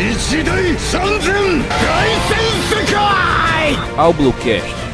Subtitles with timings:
[0.00, 1.32] 一大三千
[1.68, 2.38] 大戦
[2.68, 2.96] 世界
[3.96, 4.86] ao Bluecast.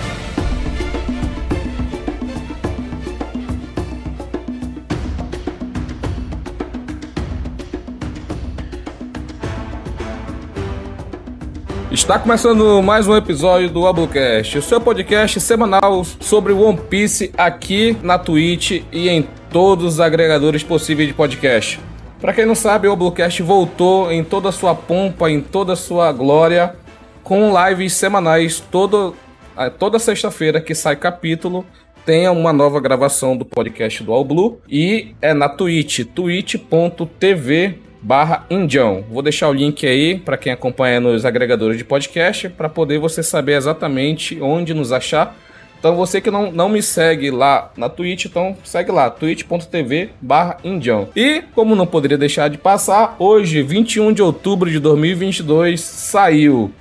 [11.91, 17.97] Está começando mais um episódio do Ablucast, o seu podcast semanal sobre One Piece aqui
[18.03, 21.79] na Twitch e em todos os agregadores possíveis de podcast.
[22.20, 25.76] Para quem não sabe, o Ablucast voltou em toda a sua pompa, em toda a
[25.76, 26.76] sua glória,
[27.24, 29.16] com lives semanais todo,
[29.56, 31.64] eh, toda sexta-feira que sai capítulo.
[32.06, 38.46] Tem uma nova gravação do podcast do All Blue e é na Twitch, twitch.tv barra
[38.50, 39.04] Indião.
[39.12, 43.22] Vou deixar o link aí para quem acompanha nos agregadores de podcast para poder você
[43.22, 45.36] saber exatamente onde nos achar.
[45.80, 50.58] Então você que não, não me segue lá na Twitch, então segue lá, twitch.tv barra
[50.64, 51.10] Indião.
[51.16, 56.72] E como não poderia deixar de passar, hoje, 21 de outubro de 2022, saiu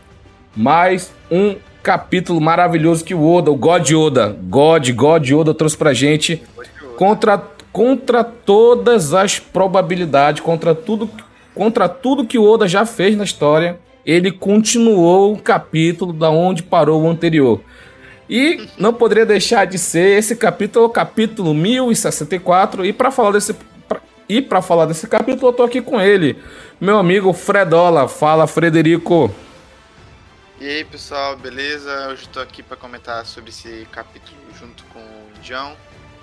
[0.56, 5.92] mais um capítulo maravilhoso que o Oda, o God Oda, God, God Oda trouxe pra
[5.92, 6.42] gente
[6.96, 7.38] contra,
[7.70, 11.08] contra todas as probabilidades, contra tudo,
[11.54, 16.62] contra tudo que o Oda já fez na história, ele continuou o capítulo da onde
[16.62, 17.60] parou o anterior.
[18.28, 23.54] E não poderia deixar de ser esse capítulo, capítulo 1064, e para falar desse
[23.88, 26.36] pra- e para falar desse capítulo, eu tô aqui com ele,
[26.80, 28.08] meu amigo Fredola.
[28.08, 29.32] Fala, Frederico.
[30.60, 32.08] E aí pessoal, beleza?
[32.08, 35.76] Hoje estou aqui para comentar sobre esse capítulo junto com o John,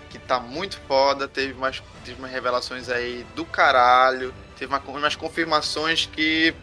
[0.10, 5.16] que tá muito foda, teve umas, teve umas revelações aí do caralho, teve uma- umas
[5.16, 6.54] confirmações que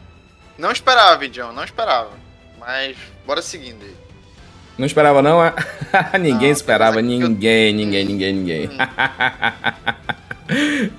[0.58, 2.10] não esperava, John, não esperava.
[2.58, 3.96] Mas bora seguindo aí.
[4.80, 5.44] Não esperava não?
[5.44, 5.52] é?
[6.18, 8.70] ninguém Não, esperava, apesar que eu- ninguém, ninguém, ninguém, ninguém.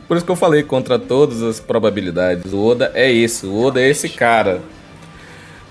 [0.07, 2.53] Por isso que eu falei contra todas as probabilidades.
[2.53, 4.61] O Oda é esse, o Oda é esse cara.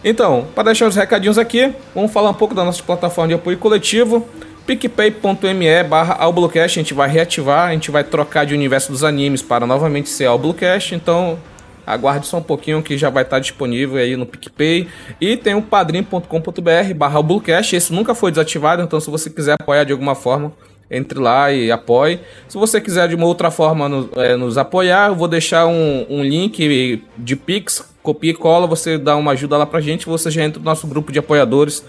[0.04, 3.56] Então, para deixar os recadinhos aqui, vamos falar um pouco da nossa plataforma de apoio
[3.58, 4.26] coletivo.
[4.66, 9.40] picpay.me barra Alblocast, a gente vai reativar, a gente vai trocar de universo dos animes
[9.40, 11.38] para novamente ser Alblocast, então
[11.86, 14.88] aguarde só um pouquinho que já vai estar disponível aí no PicPay.
[15.20, 19.84] E tem o padrim.com.br barra Alblocast, esse nunca foi desativado, então se você quiser apoiar
[19.84, 20.52] de alguma forma,
[20.90, 22.20] entre lá e apoie.
[22.48, 26.04] Se você quiser de uma outra forma no- é, nos apoiar, eu vou deixar um,
[26.10, 30.30] um link de Pix, copia e cola, você dá uma ajuda lá pra gente, você
[30.30, 31.84] já entra no nosso grupo de apoiadores.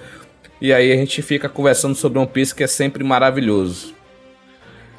[0.61, 3.95] E aí a gente fica conversando sobre One Piece, que é sempre maravilhoso.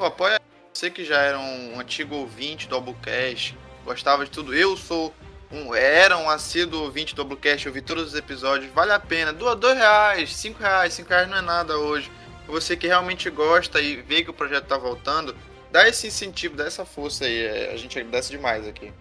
[0.01, 0.41] Apoia
[0.73, 4.54] você que já era um antigo ouvinte do Albucast, gostava de tudo.
[4.54, 5.12] Eu sou
[5.50, 9.32] um, era um assíduo ouvinte do Albucast, eu vi todos os episódios, vale a pena.
[9.32, 12.10] Doa dois reais, cinco reais, cinco reais não é nada hoje.
[12.47, 15.34] Você que realmente gosta e vê que o projeto tá voltando,
[15.70, 17.38] dá esse incentivo, dá essa força aí.
[17.44, 18.93] é, A gente agradece demais aqui.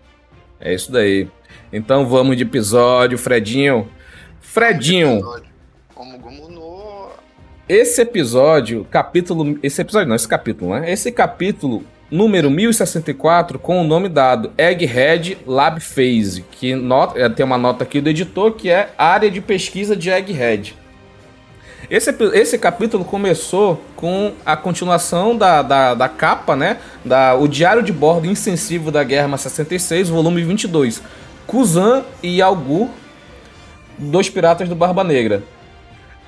[0.60, 1.28] É isso daí.
[1.74, 3.90] Então vamos de episódio, Fredinho.
[4.42, 5.52] Fredinho, Episódio.
[5.96, 7.10] Como Gomu no.
[7.68, 9.58] esse episódio, capítulo.
[9.64, 10.92] Esse episódio não, esse capítulo, né?
[10.92, 17.46] Esse capítulo número 1064 com o nome dado Egghead Lab Phase, que nota, é, tem
[17.46, 20.76] uma nota aqui do editor que é área de pesquisa de Egghead.
[21.90, 26.78] Esse, esse capítulo começou com a continuação da, da, da capa, né?
[27.04, 31.02] Da, o Diário de Bordo Insensível da Guerra 66, volume 22.
[31.48, 32.88] Kuzan e Algur,
[33.98, 35.44] dois piratas do Barba Negra.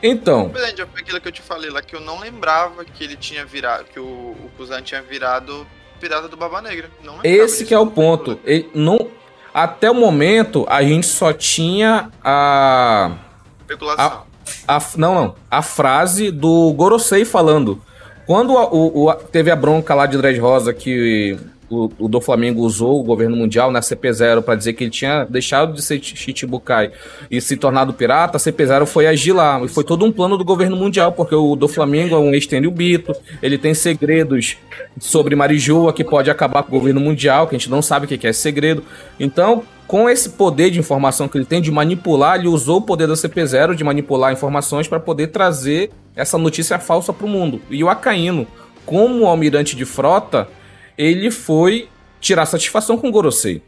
[0.04, 3.16] Então, é, foi aquilo que eu te falei lá, que eu não lembrava que ele
[3.16, 3.86] tinha virado.
[3.86, 5.66] Que o, o Kuzan tinha virado
[6.00, 6.90] pirata do Barba Negra.
[7.24, 8.38] Esse que é o ponto.
[8.44, 9.10] Ele não,
[9.54, 13.12] até o momento, a gente só tinha a,
[13.62, 14.24] Especulação.
[14.68, 14.82] a.
[14.98, 15.36] Não, não.
[15.50, 17.82] A frase do Gorosei falando.
[18.26, 21.38] Quando a- o, o- teve a bronca lá de Dredd Rosa que
[21.74, 25.26] o, o do Flamengo usou o governo mundial na CP0 para dizer que ele tinha
[25.26, 26.92] deixado de ser Chichibukai
[27.30, 29.62] e se tornado pirata, a CP0 foi agir lá.
[29.64, 33.14] E foi todo um plano do governo mundial, porque o do Flamengo é um ex-Bito,
[33.42, 34.58] ele tem segredos
[35.00, 38.10] sobre Marijoa que pode acabar com o governo mundial, que a gente não sabe o
[38.10, 38.84] que é esse segredo.
[39.20, 43.08] Então, com esse poder de informação que ele tem de manipular, ele usou o poder
[43.08, 47.62] da CP0 de manipular informações para poder trazer essa notícia falsa para o mundo.
[47.70, 48.48] E o Acaíno,
[48.86, 50.48] como almirante de frota,
[50.98, 53.62] ele foi tirar satisfação com o Gorosei.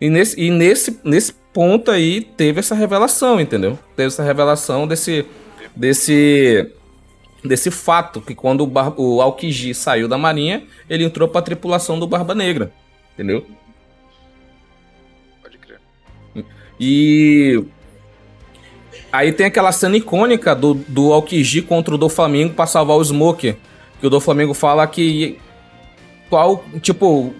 [0.00, 3.78] E nesse, e nesse, nesse ponto aí teve essa revelação, entendeu?
[3.96, 5.24] Teve essa revelação desse.
[5.74, 6.70] desse.
[7.42, 11.98] desse fato que quando o, Bar o Aokiji saiu da marinha, ele entrou pra tripulação
[11.98, 12.72] do Barba Negra.
[13.14, 13.46] Entendeu?
[15.42, 15.80] Pode crer.
[16.78, 17.64] E.
[19.12, 23.04] Aí tem aquela cena icônica do, do Aokiji contra o do Flamengo pra salvar o
[23.04, 23.56] Smoker.
[24.00, 25.38] Que o do Flamengo fala que.
[26.28, 26.64] Qual.
[26.80, 27.34] Tipo, o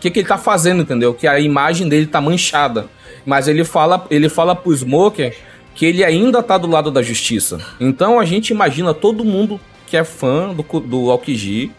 [0.00, 1.14] que, que ele tá fazendo, entendeu?
[1.14, 2.88] Que a imagem dele tá manchada.
[3.24, 5.36] Mas ele fala, ele fala pro Smoker
[5.74, 7.60] que ele ainda tá do lado da justiça.
[7.78, 11.70] Então a gente imagina todo mundo que é fã do, do Aokiji,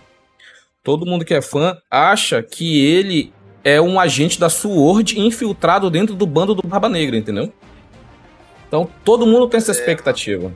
[0.83, 3.33] todo mundo que é fã, acha que ele
[3.63, 7.51] é um agente da SWORD infiltrado dentro do bando do Barba Negra, entendeu?
[8.67, 10.53] Então todo mundo tem essa expectativa.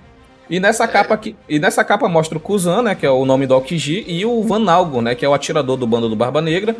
[0.51, 3.47] E nessa capa aqui, e nessa capa mostra o Kuzan, né, que é o nome
[3.47, 6.41] do Aokiji, e o Van Algo, né, que é o atirador do bando do Barba
[6.41, 6.75] Negra.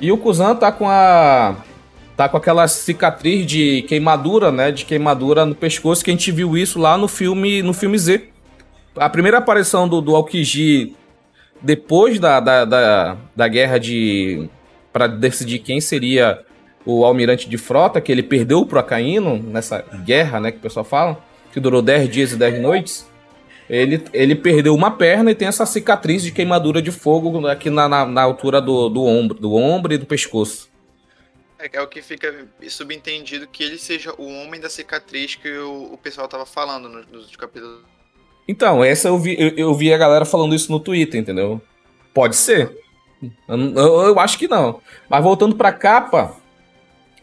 [0.00, 1.54] E o Kuzan tá com a
[2.16, 6.56] tá com aquela cicatriz de queimadura, né, de queimadura no pescoço que a gente viu
[6.56, 8.28] isso lá no filme, no filme Z.
[8.96, 10.96] A primeira aparição do, do Aokiji
[11.60, 14.48] depois da, da, da, da guerra de
[14.90, 16.40] para decidir quem seria
[16.86, 20.84] o almirante de frota, que ele perdeu pro Acaíno nessa guerra, né, que o pessoal
[20.84, 21.18] fala,
[21.54, 23.08] que durou 10 dias e 10 noites.
[23.70, 27.88] Ele, ele perdeu uma perna e tem essa cicatriz de queimadura de fogo aqui na,
[27.88, 30.68] na, na altura do, do ombro, do ombro e do pescoço.
[31.58, 35.94] É, é o que fica subentendido que ele seja o homem da cicatriz que o,
[35.94, 37.82] o pessoal tava falando nos, nos capítulos.
[38.46, 41.62] Então, essa eu vi, eu, eu, vi a galera falando isso no Twitter, entendeu?
[42.12, 42.76] Pode ser.
[43.48, 44.82] Eu, eu, eu acho que não.
[45.08, 46.36] Mas voltando pra capa,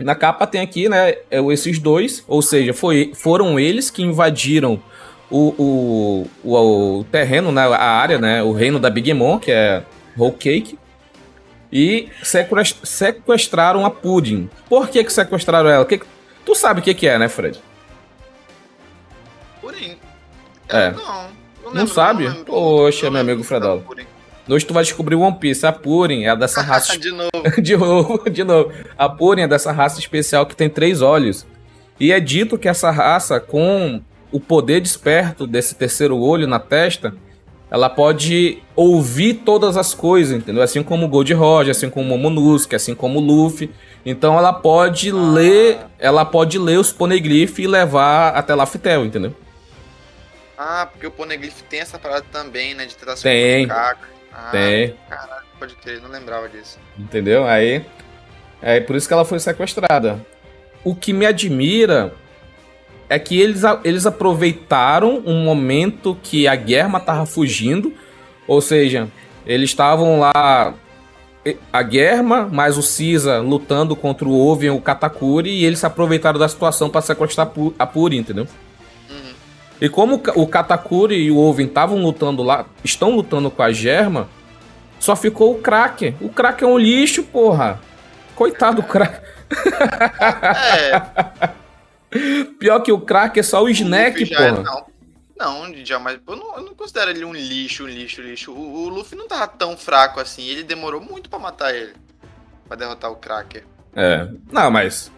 [0.01, 1.15] na capa tem aqui, né,
[1.51, 4.81] esses dois, ou seja, foi, foram eles que invadiram
[5.29, 9.51] o, o, o, o terreno, né, a área, né, o reino da Big Mom, que
[9.51, 9.83] é
[10.17, 10.77] Whole Cake,
[11.71, 12.09] e
[12.83, 14.49] sequestraram a Pudding.
[14.67, 15.85] Por que que sequestraram ela?
[15.85, 16.01] Que,
[16.45, 17.61] tu sabe o que que é, né, Fred?
[19.61, 19.97] Pudding?
[20.67, 20.91] É.
[20.91, 21.27] Não,
[21.63, 22.27] não, Não sabe?
[22.27, 22.43] não.
[22.43, 23.85] Poxa, meu amigo da Fredolo.
[24.49, 25.65] Hoje tu vai descobrir One Piece.
[25.65, 26.97] A Purin é dessa raça.
[26.97, 27.29] De novo.
[27.61, 28.71] de novo, de novo.
[28.97, 31.45] A Purin é dessa raça especial que tem três olhos.
[31.99, 34.01] E é dito que essa raça, com
[34.31, 37.13] o poder desperto desse terceiro olho na testa,
[37.69, 40.63] ela pode ouvir todas as coisas, entendeu?
[40.63, 43.71] Assim como o Gold Roger, assim como o Momonosuke, assim como o Luffy.
[44.05, 49.35] Então ela pode ler, ela pode ler os poneglyphs e levar até Laftel, entendeu?
[50.63, 52.85] Ah, porque o Poneglyph tem essa parada também, né?
[52.85, 53.67] De tentar se Tem.
[53.67, 53.97] comunicar.
[54.33, 54.95] Ah, Tem.
[55.09, 56.79] Caralho, pode crer, não lembrava disso.
[56.97, 57.45] Entendeu?
[57.45, 57.83] Aí.
[58.61, 60.23] É por isso que ela foi sequestrada.
[60.83, 62.13] O que me admira
[63.09, 67.93] é que eles, eles aproveitaram um momento que a Guerma tava fugindo.
[68.47, 69.09] Ou seja,
[69.45, 70.75] eles estavam lá.
[71.73, 75.49] A Guerma, mais o Caesar lutando contra o Oven e o Katakuri.
[75.49, 78.47] E eles se aproveitaram da situação para sequestrar a Puri, entendeu?
[79.81, 83.63] E como o Ka- o Katakuri e o Oven estavam lutando lá, estão lutando com
[83.63, 84.29] a Germa,
[84.99, 86.15] só ficou o Kraken.
[86.21, 87.81] O Kraken é um lixo, porra.
[88.35, 89.19] Coitado do Kraken.
[90.53, 91.01] É,
[92.59, 94.63] Pior que o Kraken é só o Snack, Luffy já é- porra.
[95.39, 96.19] não, não, jamais.
[96.27, 98.51] Eu não, eu não considero ele um lixo, um lixo, um lixo.
[98.51, 100.43] O, o Luffy não tava tão fraco assim.
[100.45, 101.93] Ele demorou muito pra matar ele.
[102.67, 103.63] Pra derrotar o Cracker.
[103.95, 104.27] É.
[104.51, 105.11] Não, mas.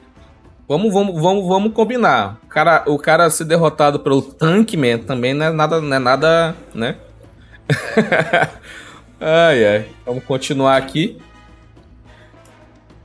[0.73, 2.39] Vamos, vamos, vamos, vamos combinar.
[2.45, 6.55] O cara, o cara ser derrotado pelo Tankman também não é nada, não é nada,
[6.73, 6.95] né?
[9.21, 9.85] ai, ai.
[10.03, 11.19] Vamos continuar aqui.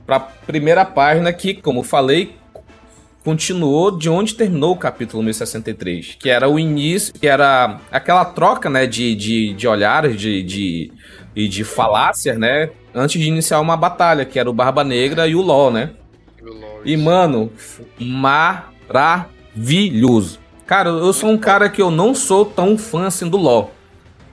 [0.03, 2.35] Pra primeira página que, como falei,
[3.23, 6.17] continuou de onde terminou o capítulo 1063.
[6.19, 10.91] Que era o início, que era aquela troca, né, de, de, de olhares, de, de,
[11.35, 12.71] e de falácias, né?
[12.95, 15.91] Antes de iniciar uma batalha, que era o Barba Negra e o LOL, né?
[16.85, 17.51] E mano,
[17.99, 20.39] maravilhoso.
[20.65, 23.71] Cara, eu sou um cara que eu não sou tão fã assim do LoL.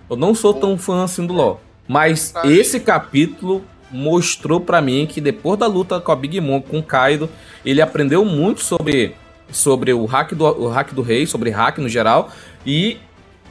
[0.08, 1.60] Eu não sou tão fã assim do LoL.
[1.88, 6.60] Mas Pra esse capítulo mostrou pra mim que depois da luta com a Big Mom,
[6.60, 7.28] com o Kaido,
[7.64, 9.14] ele aprendeu muito sobre,
[9.50, 12.30] sobre o, hack do, o hack do rei, sobre hack no geral,
[12.64, 12.98] e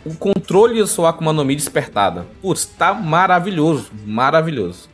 [0.05, 2.27] o controle da sua Akuma no Mi despertada.
[2.41, 4.87] Putz, tá maravilhoso, maravilhoso.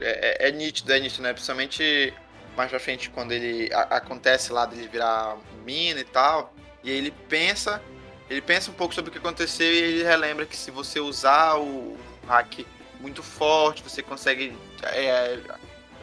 [0.00, 1.32] É, é, é nítido, é nítido, né?
[1.32, 2.12] Principalmente
[2.56, 6.52] mais pra frente, quando ele a- acontece lá dele virar mina e tal.
[6.82, 7.82] E aí ele pensa,
[8.30, 11.56] ele pensa um pouco sobre o que aconteceu e ele relembra que se você usar
[11.58, 11.96] o
[12.28, 12.64] hack
[13.00, 15.38] muito forte, você consegue é,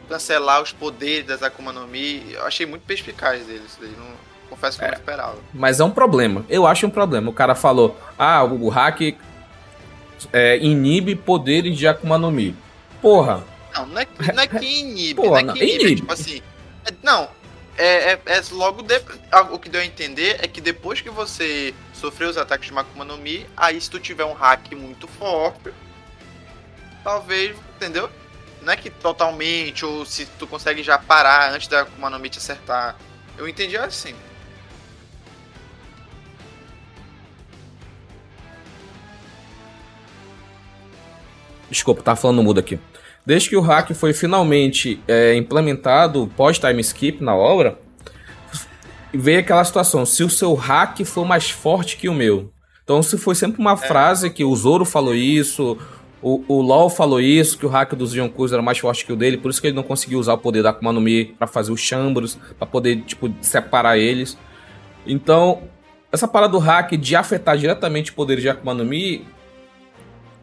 [0.08, 2.32] cancelar os poderes das Akuma no Mi.
[2.32, 3.90] Eu achei muito perspicaz dele, isso daí.
[3.90, 4.06] Não,
[4.48, 5.38] confesso que eu não esperava.
[5.52, 6.44] Mas é um problema.
[6.48, 7.30] Eu acho um problema.
[7.30, 9.16] O cara falou: ah, o, o hack
[10.32, 12.54] é, inibe poderes de Akuma no Mi.
[13.02, 13.42] Porra,
[13.74, 15.84] Não, não é, não é que inibe, Pô, não é que inibe.
[15.84, 15.96] inibe.
[15.96, 16.42] Tipo assim,
[17.02, 17.28] Não,
[17.76, 19.00] é, é, é logo de,
[19.50, 23.04] o que deu a entender é que depois que você sofreu os ataques de Makuma
[23.04, 25.72] no Mi, aí se tu tiver um hack muito forte,
[27.02, 28.08] talvez, entendeu?
[28.62, 32.30] Não é que totalmente, ou se tu consegue já parar antes da Akuma no Mi
[32.30, 32.96] te acertar.
[33.36, 34.14] Eu entendi assim.
[41.68, 42.78] Desculpa, tá falando mudo aqui.
[43.26, 47.78] Desde que o hack foi finalmente é, implementado pós-time skip na obra,
[49.12, 52.52] veio aquela situação: se o seu hack for mais forte que o meu.
[52.82, 53.76] Então, se foi sempre uma é.
[53.76, 55.78] frase que o Zoro falou isso,
[56.20, 59.16] o, o LoL falou isso, que o hack dos Yonkus era mais forte que o
[59.16, 61.46] dele, por isso que ele não conseguiu usar o poder da Akuma no Mi pra
[61.46, 64.36] fazer os chambros, pra poder, tipo, separar eles.
[65.06, 65.62] Então,
[66.12, 69.26] essa parada do hack de afetar diretamente o poder de Akuma no Mi,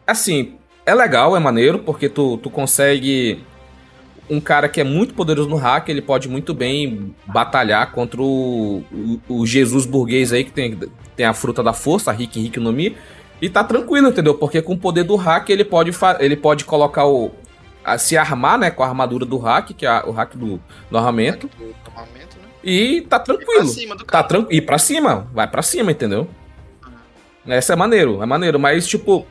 [0.06, 3.42] assim, é legal, é maneiro, porque tu, tu consegue.
[4.30, 8.82] Um cara que é muito poderoso no hack, ele pode muito bem batalhar contra o,
[8.90, 10.78] o, o Jesus burguês aí, que tem,
[11.16, 12.96] tem a fruta da força, a Rick Rick no Mi.
[13.40, 14.34] E tá tranquilo, entendeu?
[14.34, 17.32] Porque com o poder do hack ele pode, ele pode colocar o.
[17.84, 18.70] A, se armar, né?
[18.70, 21.50] Com a armadura do hack, que é o hack do, do armamento.
[21.58, 22.48] Do armamento né?
[22.62, 23.52] E tá tranquilo.
[23.52, 24.22] E pra cima do cara.
[24.22, 24.46] Tá tran...
[24.48, 26.28] E pra cima, vai pra cima, entendeu?
[27.44, 28.60] Essa é maneiro, é maneiro.
[28.60, 29.26] Mas, tipo,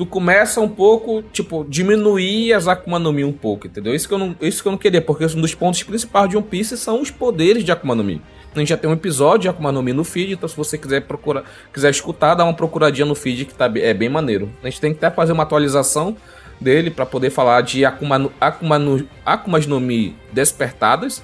[0.00, 3.94] tu começa um pouco, tipo, diminuir as Akuma no Mi um pouco, entendeu?
[3.94, 6.38] Isso que eu não, isso que eu não queria, porque um dos pontos principais de
[6.38, 8.22] One Piece são os poderes de Akuma no Mi.
[8.54, 10.78] A gente já tem um episódio de Akuma no Mi no feed, então se você
[10.78, 14.48] quiser procurar, quiser escutar, dá uma procuradinha no feed que tá, é bem maneiro.
[14.62, 16.16] A gente tem que até fazer uma atualização
[16.58, 21.22] dele para poder falar de Akuma, no, Akuma no, Akumas no Mi despertadas,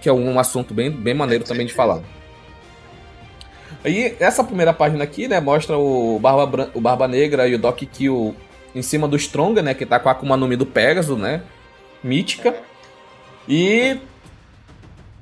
[0.00, 2.00] que é um assunto bem, bem maneiro também de falar.
[3.84, 7.78] Aí, essa primeira página aqui, né, mostra o Barba, o Barba Negra e o Doc
[7.78, 8.34] Kill
[8.74, 11.42] em cima do Strong, né, que tá com a Akuma no Mi do Pegasus, né,
[12.02, 12.54] mítica.
[13.48, 13.98] E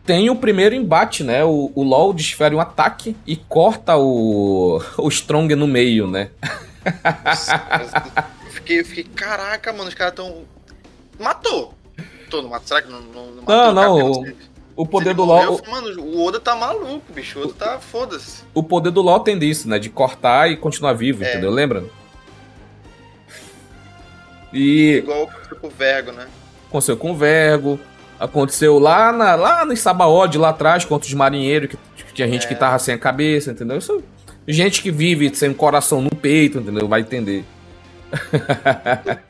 [0.05, 5.09] tem o primeiro embate, né, o, o LoL desfere um ataque e corta o, o
[5.09, 6.31] Strong no meio, né.
[8.47, 10.45] eu, fiquei, eu fiquei, caraca, mano, os caras tão...
[11.19, 11.75] Matou!
[12.31, 12.61] Matou, não?
[12.65, 13.75] Será que não, não, não matou?
[13.75, 14.33] Não, não.
[14.81, 15.61] O poder do LoL.
[15.69, 17.39] Mano, o Oda tá maluco, bicho.
[17.39, 18.45] O Oda tá foda-se.
[18.55, 19.79] O poder do LoL tem disso, né?
[19.79, 21.29] De cortar e continuar vivo, é.
[21.29, 21.51] entendeu?
[21.51, 21.85] Lembra?
[24.51, 25.03] E.
[25.05, 25.29] Igual
[25.61, 26.27] com o Vergo, né?
[26.67, 27.79] Aconteceu com o Vergo.
[28.19, 32.47] Aconteceu lá, na, lá no Sabaody, lá atrás, contra os marinheiros, que, que tinha gente
[32.47, 32.49] é.
[32.49, 33.77] que tava sem a cabeça, entendeu?
[33.77, 34.03] Isso,
[34.49, 36.89] gente que vive sem um coração no peito, entendeu?
[36.89, 37.45] Vai entender.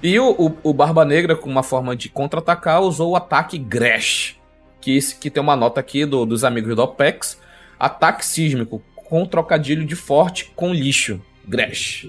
[0.00, 4.37] e o, o, o, Barba Negra, com uma forma de contra-atacar, usou o ataque Gresh
[4.80, 7.40] que, que tem uma nota aqui do, dos amigos do OPEX.
[7.78, 11.20] Ataque sísmico com trocadilho de forte com lixo.
[11.46, 12.06] Gresh.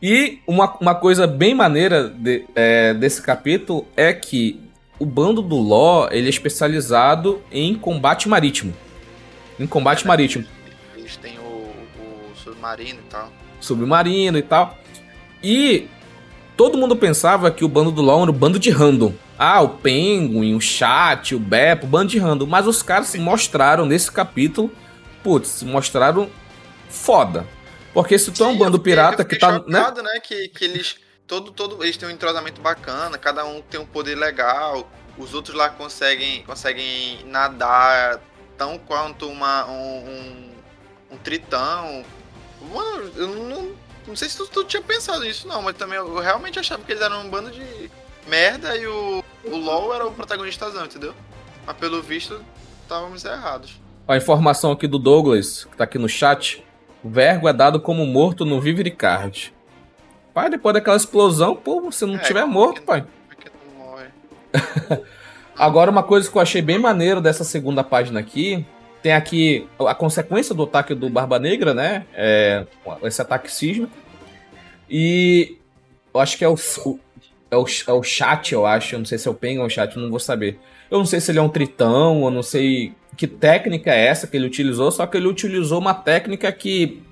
[0.00, 4.60] E uma, uma coisa bem maneira de, é, desse capítulo é que
[4.98, 8.72] o bando do Ló ele é especializado em combate marítimo.
[9.58, 10.44] Em combate é, marítimo.
[10.96, 13.32] Eles têm o, o submarino e tal.
[13.60, 14.78] Submarino e tal.
[15.42, 15.88] E
[16.56, 19.12] todo mundo pensava que o bando do LoL era o bando de random.
[19.44, 22.46] Ah, o Penguin, o Chat, o Beppo, o bando de random.
[22.46, 24.70] Mas os caras se mostraram nesse capítulo,
[25.20, 26.30] putz, se mostraram
[26.88, 27.44] foda.
[27.92, 29.54] Porque se tu é um bando pirata que tá.
[29.54, 30.12] Chocado, né?
[30.14, 30.20] né?
[30.20, 30.94] Que, que eles.
[31.26, 34.88] Todo, todo, eles têm um entrosamento bacana, cada um tem um poder legal.
[35.18, 38.20] Os outros lá conseguem, conseguem nadar
[38.56, 40.52] tão quanto uma, um, um,
[41.14, 42.04] um tritão.
[42.72, 43.72] Mano, eu não,
[44.06, 46.92] não sei se tu, tu, tinha pensado nisso, não, mas também eu realmente achava que
[46.92, 47.90] eles eram um bando de
[48.26, 51.14] merda e o, o LOL era o protagonistazão, entendeu?
[51.66, 52.40] Mas pelo visto,
[52.82, 53.80] estávamos errados.
[54.06, 56.64] A informação aqui do Douglas, que tá aqui no chat.
[57.04, 59.52] Vergo é dado como morto no Vivricard.
[60.32, 63.04] Pai, depois daquela explosão, pô, você não é, tiver morto, que, pai.
[63.38, 64.06] Que não morre.
[65.56, 68.64] Agora, uma coisa que eu achei bem maneiro dessa segunda página aqui
[69.02, 72.06] tem aqui a consequência do ataque do Barba Negra, né?
[72.14, 72.64] É,
[73.02, 73.92] esse ataque sísmico.
[74.88, 75.58] E
[76.14, 77.00] eu acho que é o, o,
[77.52, 78.94] é o, é o chat, eu acho.
[78.94, 80.58] Eu não sei se é o ou o chat, eu não vou saber.
[80.90, 84.26] Eu não sei se ele é um tritão, eu não sei que técnica é essa
[84.26, 87.02] que ele utilizou, só que ele utilizou uma técnica que.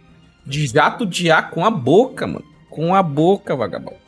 [0.46, 2.44] de jato de ar com a boca, mano.
[2.70, 4.00] Com a boca, vagabundo.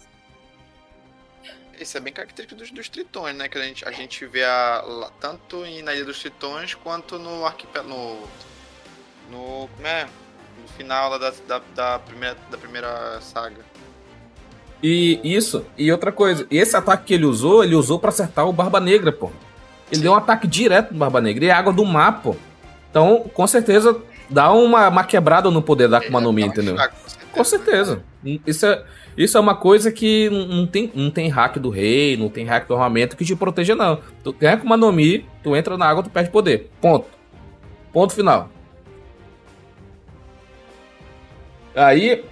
[1.79, 3.49] Isso é bem característico dos, dos tritões, né?
[3.49, 7.89] Que a gente, a gente vê a, tanto na Ilha dos Tritões quanto no arquipélago.
[7.89, 8.21] No.
[9.31, 9.69] no.
[9.69, 10.05] Como é?
[10.61, 13.72] No final da, da, da, primeira, da primeira saga.
[14.83, 18.53] E isso, e outra coisa, esse ataque que ele usou, ele usou para acertar o
[18.53, 19.31] Barba Negra, pô.
[19.87, 20.03] Ele Sim.
[20.03, 22.35] deu um ataque direto no Barba Negra, e é água do mar, pô.
[22.91, 23.97] Então, com certeza,
[24.29, 26.75] dá uma, uma quebrada no poder da Akuma no Mi, entendeu?
[26.75, 27.23] com certeza.
[27.33, 28.03] Com certeza.
[28.47, 28.85] Isso é,
[29.17, 32.67] isso é uma coisa que não tem, não tem hack do rei, não tem hack
[32.67, 33.99] do armamento que te proteja, não.
[34.25, 36.71] Tu ganha com uma Nomi, tu entra na água, tu perde poder.
[36.81, 37.07] Ponto.
[37.93, 38.49] Ponto final.
[41.75, 42.25] Aí,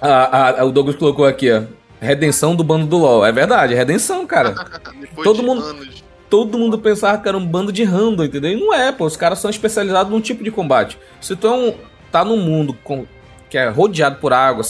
[0.00, 1.62] a, a, o Douglas colocou aqui, ó.
[2.04, 3.24] Redenção do bando do LoL.
[3.24, 4.54] É verdade, redenção, cara.
[5.24, 6.04] todo mundo, anos.
[6.28, 8.52] todo mundo pensava que era um bando de random, entendeu?
[8.52, 9.04] E não é, pô.
[9.06, 10.98] Os caras são especializados num tipo de combate.
[11.20, 11.74] Se tu é um,
[12.12, 13.06] tá num mundo com,
[13.48, 14.62] que é rodeado por água,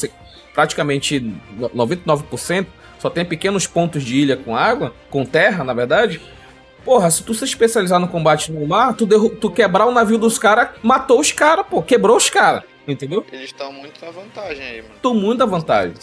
[0.55, 2.67] praticamente 99%,
[2.99, 6.21] só tem pequenos pontos de ilha com água, com terra, na verdade.
[6.85, 10.39] Porra, se tu se especializar no combate no mar, tu, tu quebrar o navio dos
[10.39, 11.83] caras, matou os caras, pô.
[11.83, 12.63] Quebrou os caras.
[12.87, 13.25] Entendeu?
[13.33, 14.95] Eles estão muito na vantagem aí, mano.
[14.95, 15.95] Estão muito na vantagem.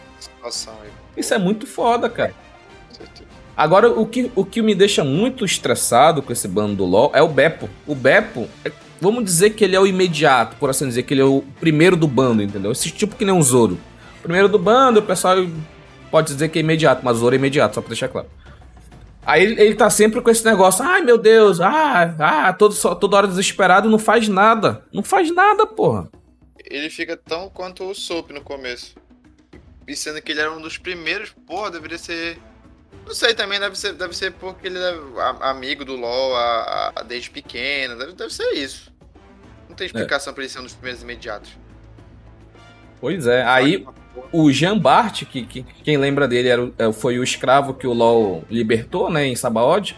[1.16, 2.34] Isso é muito foda, cara.
[3.56, 7.22] Agora, o que, o que me deixa muito estressado com esse bando do LoL é
[7.22, 7.70] o Beppo.
[7.86, 11.22] O Beppo, é, vamos dizer que ele é o imediato, por assim dizer, que ele
[11.22, 12.72] é o primeiro do bando, entendeu?
[12.72, 13.78] Esse tipo que nem um Zoro.
[14.24, 15.36] Primeiro do bando, o pessoal
[16.10, 18.28] pode dizer que é imediato, mas Zoro é imediato, só pra deixar claro.
[19.24, 22.96] Aí ele, ele tá sempre com esse negócio, ai meu Deus, ah, ah, todo, só,
[22.96, 24.84] toda hora desesperado, não faz nada.
[24.92, 26.10] Não faz nada, porra
[26.72, 28.96] ele fica tão quanto o Soap no começo.
[29.92, 32.40] E sendo que ele era um dos primeiros, porra, deveria ser.
[33.06, 34.96] Não sei, também deve ser, deve ser porque ele é
[35.42, 37.98] amigo do LoL a, a, desde pequeno.
[37.98, 38.90] Deve, deve ser isso.
[39.68, 40.34] Não tem explicação é.
[40.34, 41.52] pra ele ser um dos primeiros imediatos.
[43.02, 43.86] Pois é, aí
[44.32, 47.92] o Jean Bart, que, que quem lembra dele era, é, foi o escravo que o
[47.92, 49.98] LoL libertou, né, em Sabaody,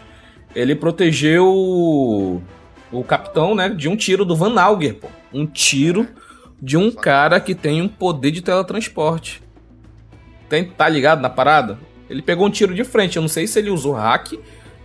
[0.56, 2.42] ele protegeu o,
[2.90, 5.08] o capitão, né, de um tiro do Van Auger, pô.
[5.32, 6.08] Um tiro
[6.60, 9.43] de um cara que tem um poder de teletransporte.
[10.54, 11.76] Tem, tá ligado na parada?
[12.08, 13.16] Ele pegou um tiro de frente.
[13.16, 14.34] Eu não sei se ele usou hack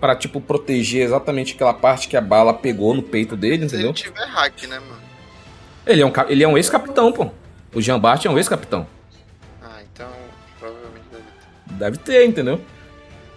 [0.02, 3.96] para tipo proteger exatamente aquela parte que a bala pegou no peito dele, entendeu?
[3.96, 5.02] Se ele tiver hack, né, mano?
[5.86, 7.30] Ele é um, ele é um ex-capitão, pô.
[7.72, 8.88] O Jean Bart é um ex-capitão.
[9.62, 10.08] Ah, então
[10.60, 11.74] provavelmente deve ter.
[11.76, 12.60] Deve ter, entendeu?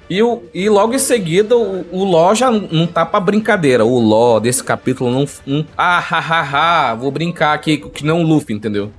[0.08, 3.84] E, o, e logo em seguida, o, o Ló já não tá pra brincadeira.
[3.84, 5.26] O Ló desse capítulo não.
[5.44, 8.90] não ah, ha, vou brincar aqui, que não o Luffy, entendeu?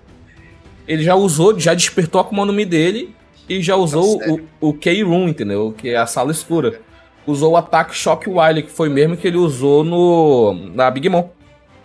[0.88, 3.16] Ele já usou, já despertou a Akuma no Mi dele
[3.48, 4.26] e já usou tá
[4.62, 5.74] o, o K-Room, entendeu?
[5.78, 6.82] Que é a sala escura.
[7.26, 11.30] Usou o ataque Shock Wile, que foi mesmo que ele usou no na Big Mom.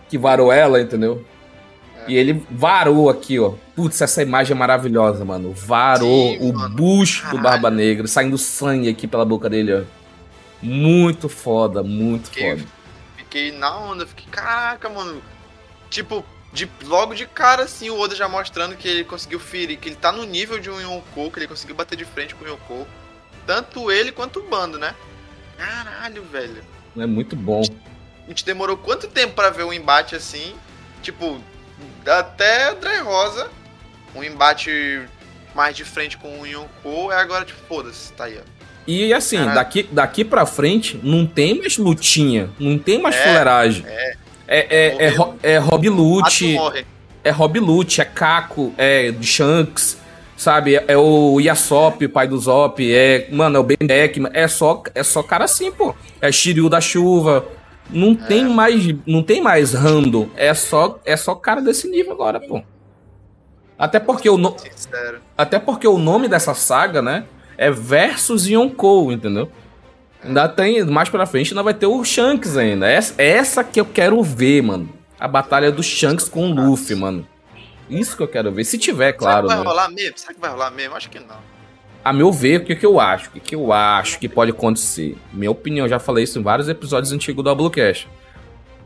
[0.09, 1.25] Que varou ela, entendeu?
[2.09, 3.53] E ele varou aqui, ó.
[3.77, 5.53] Putz, essa imagem é maravilhosa, mano.
[5.53, 6.75] Varou Sim, o mano.
[6.75, 7.39] bucho Caralho.
[7.39, 9.83] do Barba Negra, saindo sangue aqui pela boca dele, ó.
[10.63, 12.69] Muito foda, muito fiquei, foda.
[13.17, 15.21] Fiquei na onda, fiquei, caraca, mano.
[15.91, 19.89] Tipo, de, logo de cara, assim, o Oda já mostrando que ele conseguiu ferir, que
[19.89, 22.49] ele tá no nível de um Yonkou, que ele conseguiu bater de frente com o
[22.49, 22.87] Yonkou.
[23.47, 24.95] Tanto ele quanto o bando, né?
[25.57, 26.63] Caralho, velho.
[26.97, 27.63] É muito bom.
[28.25, 30.55] A gente demorou quanto tempo para ver um embate assim?
[31.03, 31.41] Tipo,
[32.07, 33.51] até Dre Rosa,
[34.15, 35.03] um embate
[35.55, 38.59] mais de frente com o Yonkou, é agora tipo, foda-se, tá aí, ó.
[38.87, 43.85] E assim, daqui, daqui pra frente, não tem mais lutinha, não tem mais é, fuleiragem.
[43.87, 44.17] É.
[44.49, 46.57] É, é, é, é Rob Lute,
[47.23, 49.99] é Rob Lute, é Kako, é Shanks,
[50.39, 50.77] sabe?
[50.77, 54.83] É, é o Yasop, pai do Zop, é, mano, é o Ben Beckman, é só,
[54.95, 55.95] é só cara assim, pô.
[56.21, 57.47] É Shiryu da Chuva,
[57.91, 58.27] não é.
[58.27, 62.63] tem mais, não tem mais random, é só é só cara desse nível agora, pô.
[63.79, 64.57] Até porque o no...
[65.37, 69.51] até porque o nome dessa saga, né, é Versus Yonkou, entendeu?
[70.29, 72.89] Ainda tem mais para frente, ainda vai ter o Shanks ainda.
[72.89, 74.89] Essa, essa que eu quero ver, mano.
[75.19, 77.27] A batalha do Shanks com o Luffy, mano.
[77.91, 78.65] Isso que eu quero ver.
[78.65, 79.49] Se tiver, claro.
[79.49, 79.71] Será que vai né?
[79.71, 80.19] rolar mesmo?
[80.19, 80.95] Será que vai rolar mesmo?
[80.95, 81.59] Acho que não
[82.09, 83.29] a meu ver, o que, que eu acho?
[83.29, 85.15] O que, que eu acho que pode acontecer?
[85.31, 88.09] Minha opinião, já falei isso em vários episódios antigos do Ablocast.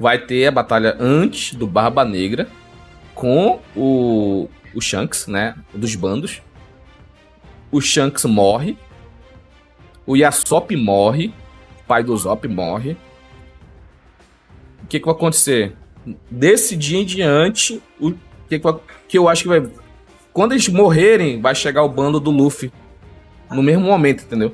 [0.00, 2.48] Vai ter a batalha antes do Barba Negra
[3.14, 5.54] com o, o Shanks, né?
[5.72, 6.42] Dos bandos.
[7.70, 8.76] O Shanks morre.
[10.06, 11.32] O Yasop morre.
[11.80, 12.96] O pai do Zop morre.
[14.82, 15.74] O que, que vai acontecer?
[16.30, 18.12] Desse dia em diante, o
[18.48, 18.74] que, que, vai,
[19.08, 19.62] que eu acho que vai.
[20.32, 22.72] Quando eles morrerem, vai chegar o bando do Luffy
[23.50, 24.52] no mesmo momento, entendeu?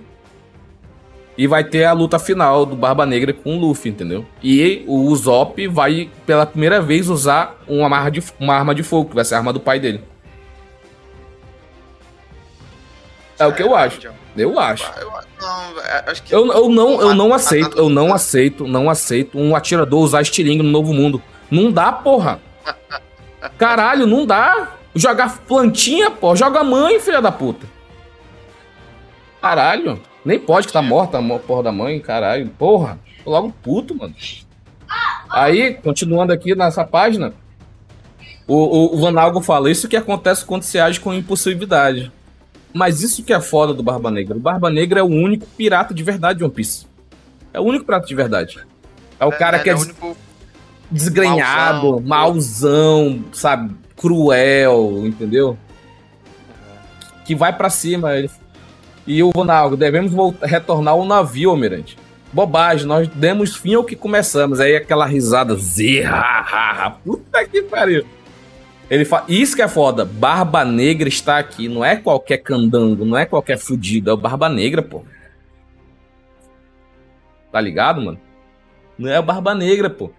[1.37, 4.27] E vai ter a luta final do Barba Negra com o Luffy, entendeu?
[4.43, 9.11] E o Usopp vai pela primeira vez usar uma arma de, uma arma de fogo,
[9.11, 10.01] que vai ser a arma do pai dele.
[13.39, 14.01] É o que eu acho.
[14.43, 14.91] Eu acho.
[16.31, 20.63] Eu, eu não, eu não aceito, eu não aceito, não aceito um atirador usar estilingue
[20.63, 21.23] no Novo Mundo.
[21.51, 22.41] Não dá, porra.
[23.57, 24.73] Caralho, não dá.
[24.95, 26.37] Jogar plantinha, porra.
[26.37, 27.67] Joga mãe, filha da puta.
[29.41, 30.01] Caralho.
[30.25, 32.49] Nem pode que tá morta a porra da mãe, caralho.
[32.59, 32.99] Porra.
[33.25, 34.15] Tô logo puto, mano.
[35.31, 37.33] Aí, continuando aqui nessa página.
[38.47, 42.11] O, o, o Vanalgo fala, isso que acontece quando se age com impulsividade.
[42.73, 44.37] Mas isso que é foda do Barba Negra.
[44.37, 46.87] O Barba Negra é o único pirata de verdade de One Piece.
[47.53, 48.59] É o único pirata de verdade.
[49.19, 50.17] É o cara é, que é, é único
[50.91, 52.07] desgrenhado, mauzão.
[52.07, 53.75] mauzão, sabe?
[53.97, 55.59] Cruel, entendeu?
[57.25, 58.15] Que vai pra cima.
[58.17, 58.31] Ele...
[59.07, 61.97] E o Vanalgo, devemos voltar, retornar ao navio, Almirante.
[62.33, 64.61] Bobagem, nós demos fim ao que começamos.
[64.61, 68.05] Aí aquela risada, zerra, puta que pariu.
[68.91, 73.19] Ele fala, isso que é foda, Barba Negra está aqui, não é qualquer candango, não
[73.19, 75.05] é qualquer fudido, é o Barba Negra, pô.
[77.53, 78.19] Tá ligado, mano?
[78.99, 80.11] Não é o Barba Negra, pô.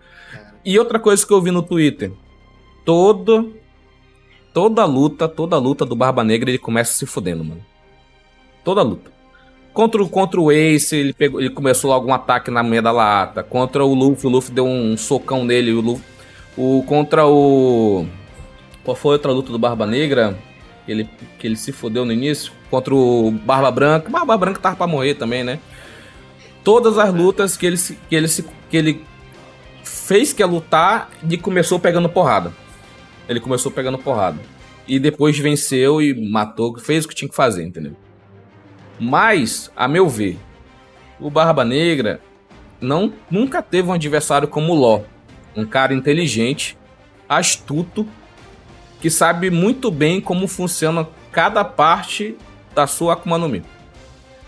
[0.63, 2.11] E outra coisa que eu vi no Twitter,
[2.85, 3.53] todo
[4.53, 7.65] toda luta, toda luta do Barba Negra, ele começa se fudendo, mano.
[8.63, 9.11] Toda luta.
[9.73, 13.43] Contra, contra o Ace, ele, pegou, ele começou logo um ataque na meia da lata.
[13.43, 15.71] Contra o Luffy, o Luffy deu um socão nele.
[15.71, 16.03] O, Luffy,
[16.57, 18.05] o contra o.
[18.89, 20.35] Qual foi outra luta do Barba Negra?
[20.83, 22.51] Que ele, que ele se fudeu no início.
[22.71, 24.09] Contra o Barba Branca.
[24.09, 25.59] Barba Branca tava pra morrer também, né?
[26.63, 28.27] Todas as lutas que ele, que ele,
[28.67, 29.05] que ele
[29.83, 32.51] fez que ia lutar e começou pegando porrada.
[33.27, 34.39] Ele começou pegando porrada.
[34.87, 37.95] E depois venceu e matou, fez o que tinha que fazer, entendeu?
[38.99, 40.35] Mas, a meu ver,
[41.19, 42.19] o Barba Negra
[42.81, 45.01] não, nunca teve um adversário como o Ló.
[45.55, 46.75] Um cara inteligente,
[47.29, 48.07] astuto,
[49.01, 52.35] que sabe muito bem como funciona cada parte
[52.75, 53.63] da sua Akuma no Mi.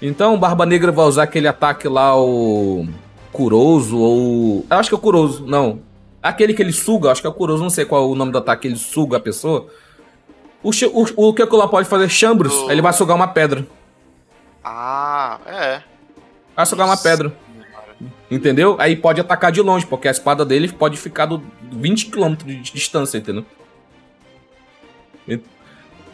[0.02, 2.88] Então o Barba Negra vai usar aquele ataque lá, o
[3.32, 4.66] Kuroso, ou...
[4.70, 5.80] Eu acho que é o Kuroso, não.
[6.22, 8.32] Aquele que ele suga, acho que é o Kuroso, não sei qual é o nome
[8.32, 9.68] do ataque, ele suga a pessoa.
[10.64, 12.10] O, o, o que lá pode fazer?
[12.10, 13.66] Chambros, O- ele vai sugar uma pedra.
[14.64, 15.82] Ah, é.
[16.56, 17.32] Vai sugar uma pedra.
[18.30, 18.76] Entendeu?
[18.80, 22.56] Aí pode atacar de longe, porque a espada dele pode ficar do 20 km de
[22.62, 23.46] distância, entendeu?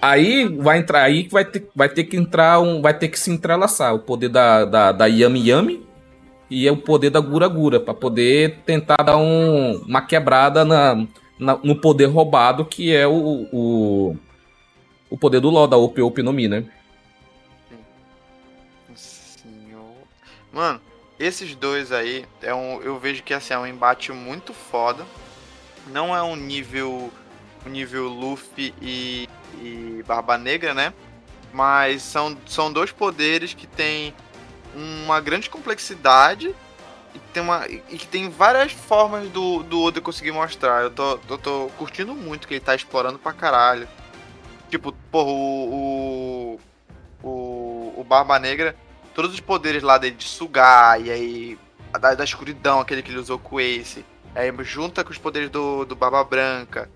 [0.01, 3.31] Aí vai entrar, aí vai ter, vai ter que entrar um, vai ter que se
[3.31, 5.87] entrelaçar o poder da, da, da Yami Yami
[6.49, 10.95] e é o poder da Gura Gura pra poder tentar dar um, uma quebrada na,
[11.39, 14.17] na- no poder roubado que é o, o,
[15.09, 16.63] o poder do LoL da Op Op no Mi, né?
[18.95, 19.95] Senhor.
[20.53, 20.79] Mano,
[21.19, 25.03] esses dois aí, é um, eu vejo que assim, é um embate muito foda.
[25.91, 27.11] Não é um nível.
[27.67, 30.93] Nível Luffy e, e Barba Negra, né?
[31.53, 34.13] Mas são, são dois poderes que têm
[34.75, 36.53] uma grande complexidade
[37.15, 40.83] e, tem uma, e que tem várias formas do, do Oda conseguir mostrar.
[40.83, 43.87] Eu tô, tô curtindo muito que ele tá explorando pra caralho.
[44.69, 46.59] Tipo, porra, o,
[47.23, 48.75] o, o, o Barba Negra,
[49.15, 51.59] todos os poderes lá dele de sugar, e aí
[51.99, 55.85] da, da escuridão, aquele que ele usou com Ace, aí junta com os poderes do,
[55.85, 56.89] do Barba Branca,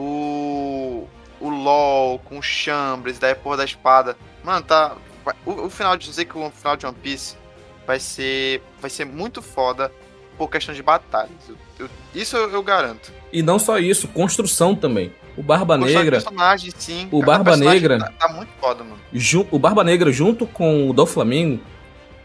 [0.00, 1.08] o,
[1.40, 4.16] o LOL com o Chambres, daí a porra da espada.
[4.44, 4.96] Mano, tá.
[5.44, 6.12] O, o final de.
[6.12, 7.36] Sei que o final de One Piece
[7.86, 8.62] vai ser.
[8.80, 9.92] Vai ser muito foda
[10.36, 11.30] por questão de batalhas.
[11.48, 13.12] Eu- eu- isso eu, garanto.
[13.32, 15.12] E não só isso, construção também.
[15.36, 17.08] O Barba Construção Negra, personagem, sim.
[17.12, 18.98] o Barba Negra- Tá, tá muito foda, mano.
[19.12, 21.60] ju- o Barba Negra junto com o do Flamengo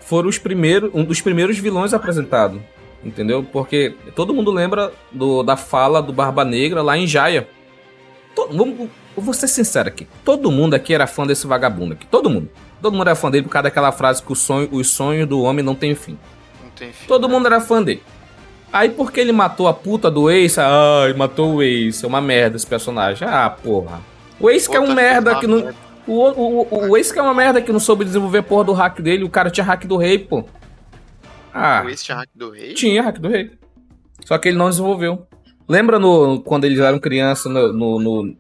[0.01, 2.59] foram os primeiros, um dos primeiros vilões apresentados,
[3.03, 3.43] entendeu?
[3.43, 7.47] Porque todo mundo lembra do, da fala do Barba Negra lá em Jaya.
[8.47, 12.05] To- vamos- eu vou ser sincero aqui, todo mundo aqui era fã desse vagabundo aqui,
[12.07, 12.49] todo mundo.
[12.81, 15.41] Todo mundo era fã dele por causa daquela frase que o sonho, os sonhos do
[15.41, 16.17] homem não tem fim.
[16.63, 17.07] Não tem fim.
[17.07, 18.03] Todo mundo era fã dele.
[18.73, 22.57] Aí porque ele matou a puta do Ace, ai, matou o Ace, é uma merda
[22.57, 23.25] esse personagem.
[23.27, 24.01] Ah, porra.
[24.39, 25.57] O Ace que é um merda que não.
[25.57, 25.75] merda.
[26.05, 28.73] O, o, o, o Ace que é uma merda que não soube desenvolver porra do
[28.73, 30.43] hack dele, o cara tinha hack do rei, pô.
[31.53, 32.73] Ah, O Ace tinha hack do rei?
[32.73, 33.51] tinha hack do rei.
[34.25, 35.25] Só que ele não desenvolveu.
[35.67, 38.35] Lembra no, quando eles eram crianças no, no, no,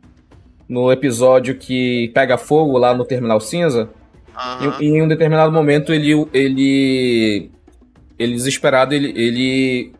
[0.67, 3.89] no episódio que pega fogo lá no Terminal Cinza?
[4.35, 4.77] Aham.
[4.81, 6.11] Em, em um determinado momento, ele.
[6.33, 7.51] ele.
[8.19, 9.07] Ele desesperado, ele.
[9.19, 9.93] ele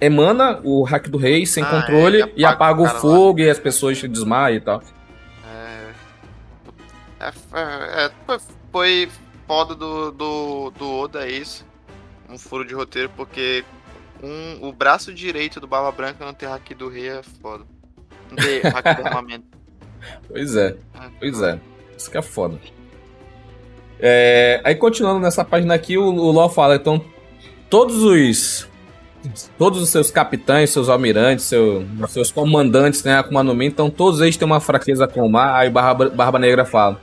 [0.00, 2.90] emana o hack do rei sem Ah, controle é, e apaga o lá.
[2.90, 4.82] fogo e as pessoas se desmaiam e tal.
[7.20, 8.38] É, é, é, foi-
[8.72, 9.08] foi
[9.46, 11.64] foda do, do, do Oda isso.
[12.28, 13.64] Um furo de roteiro, porque
[14.60, 17.64] o braço direito do Barba Branca não ter hack do rei é foda.
[18.30, 19.44] Não ter hack do armamento.
[20.28, 20.76] Pois é,
[21.18, 21.58] pois é.
[21.96, 22.60] Isso que é foda.
[23.98, 27.02] É, aí continuando nessa página aqui, o, o LoL fala, então,
[27.70, 28.68] todos os.
[29.58, 34.20] Todos os seus capitães, seus almirantes, seu, seus comandantes, né, Akuma no Mi, então todos
[34.20, 35.56] eles têm uma fraqueza com o mar.
[35.56, 37.00] Aí Barba, Barba Negra fala: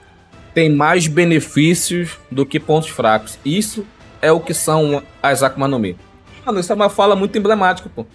[0.53, 3.37] tem mais benefícios do que pontos fracos.
[3.43, 3.85] Isso
[4.21, 5.97] é o que são as Akuma no Mi.
[6.45, 8.05] Mano, isso é uma fala muito emblemática, pô.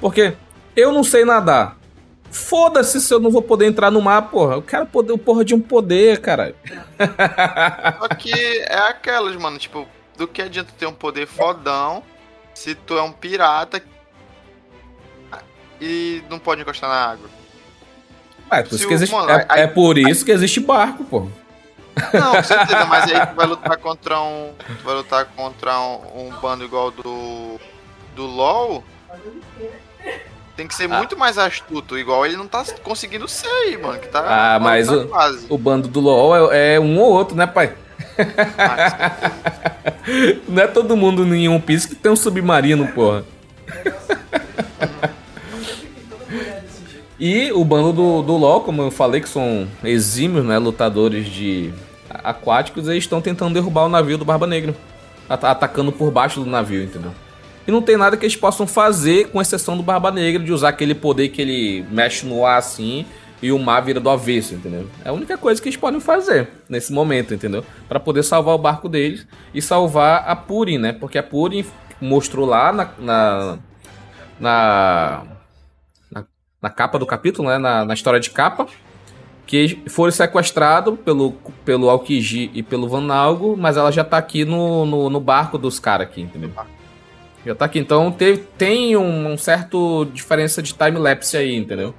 [0.00, 0.34] Porque
[0.76, 1.76] eu não sei nadar.
[2.30, 4.54] Foda-se se eu não vou poder entrar no mar, porra.
[4.54, 6.54] Eu quero poder, o porra de um poder, cara.
[7.98, 12.02] Só que é aquelas, mano, tipo, do que adianta ter um poder fodão
[12.54, 13.82] se tu é um pirata
[15.80, 17.30] e não pode encostar na água?
[18.50, 21.28] É, por, isso que existe, mano, é, aí, é por isso que existe barco, pô.
[22.12, 24.52] Não, com certeza, mas aí tu vai lutar contra um.
[24.58, 27.60] Tu vai lutar contra um, um bando igual do.
[28.18, 28.82] Do LOL.
[30.56, 30.98] Tem que ser ah.
[30.98, 34.00] muito mais astuto, igual ele não tá conseguindo ser aí, mano.
[34.00, 35.08] Que tá ah, mas o,
[35.48, 37.72] o bando do LOL é, é, um ou outro, né, pai?
[40.48, 43.24] não é todo mundo em One Piece que tem um submarino, porra.
[47.20, 51.72] E o bando do, do LoL, como eu falei, que são exímios, né, lutadores de
[52.10, 54.74] aquáticos, eles estão tentando derrubar o navio do Barba Negra.
[55.28, 57.12] At atacando por baixo do navio, entendeu?
[57.68, 60.70] E não tem nada que eles possam fazer, com exceção do Barba Negra, de usar
[60.70, 63.04] aquele poder que ele mexe no ar assim
[63.42, 64.88] e o mar vira do avesso, entendeu?
[65.04, 67.62] É a única coisa que eles podem fazer nesse momento, entendeu?
[67.86, 70.94] Para poder salvar o barco deles e salvar a Purin, né?
[70.94, 71.62] Porque a Purin
[72.00, 73.58] mostrou lá na, na,
[74.40, 75.26] na
[76.60, 78.66] na capa do capítulo, né, na, na história de capa,
[79.46, 81.32] que foram sequestrados pelo,
[81.64, 85.78] pelo Aokiji e pelo Vanalgo, mas ela já tá aqui no, no, no barco dos
[85.78, 86.50] caras aqui, entendeu?
[87.44, 91.94] Já tá aqui, então teve, tem um, um certo diferença de time-lapse aí, entendeu?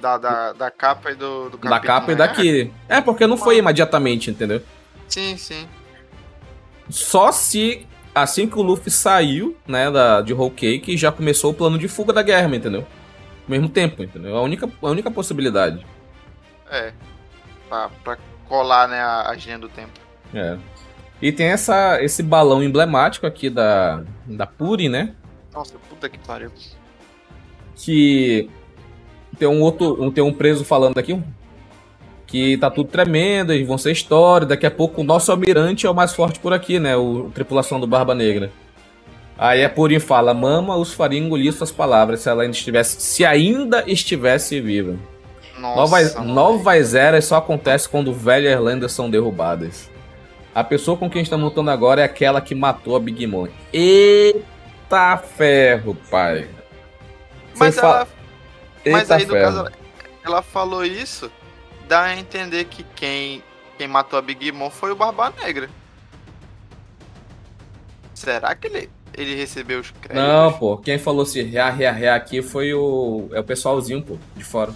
[0.00, 2.12] Da, da, da capa e do, do Da capa né?
[2.14, 2.72] e daqui.
[2.88, 4.62] É, porque não foi imediatamente, entendeu?
[5.08, 5.68] Sim, sim.
[6.88, 11.54] Só se assim que o Luffy saiu, né, da, de Whole Cake, já começou o
[11.54, 12.80] plano de fuga da guerra, entendeu?
[12.80, 14.36] Ao mesmo tempo, entendeu?
[14.36, 15.84] A única, a única possibilidade.
[16.70, 16.92] É.
[17.68, 19.92] Pra, pra colar, né, a, a do tempo.
[20.34, 20.56] É.
[21.20, 25.14] E tem essa, esse balão emblemático aqui da, da Puri, né?
[25.52, 26.50] Nossa, puta que pariu.
[27.76, 28.48] Que
[29.38, 31.20] tem um outro, tem um preso falando aqui,
[32.26, 34.46] que tá tudo tremendo, eles vão ser história.
[34.46, 36.96] Daqui a pouco o nosso almirante é o mais forte por aqui, né?
[36.96, 38.50] O a tripulação do Barba Negra.
[39.36, 43.24] Aí a Purim fala: Mama os faria engolir suas palavras se ela ainda estivesse, se
[43.24, 44.96] ainda estivesse viva.
[45.58, 49.90] Nossa, novas, novas eras só acontecem quando velhas lendas são derrubadas.
[50.54, 53.46] A pessoa com quem estamos lutando agora é aquela que matou a Big Mom.
[53.72, 56.48] Eita ferro, pai.
[57.56, 58.08] Mas, ela,
[58.86, 59.72] mas aí, no caso, ela,
[60.24, 61.30] ela falou isso
[61.90, 63.42] dá a entender que quem,
[63.76, 65.68] quem matou a Big Mom foi o Barba Negra.
[68.14, 70.14] Será que ele, ele recebeu os créditos?
[70.14, 70.76] Não, pô.
[70.76, 73.28] Quem falou se rea, rea, rea aqui foi o.
[73.32, 74.72] É o pessoalzinho, pô, de fora.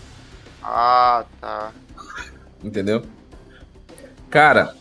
[0.61, 1.71] Ah, tá.
[2.65, 3.05] Entendeu?
[4.29, 4.75] Cara,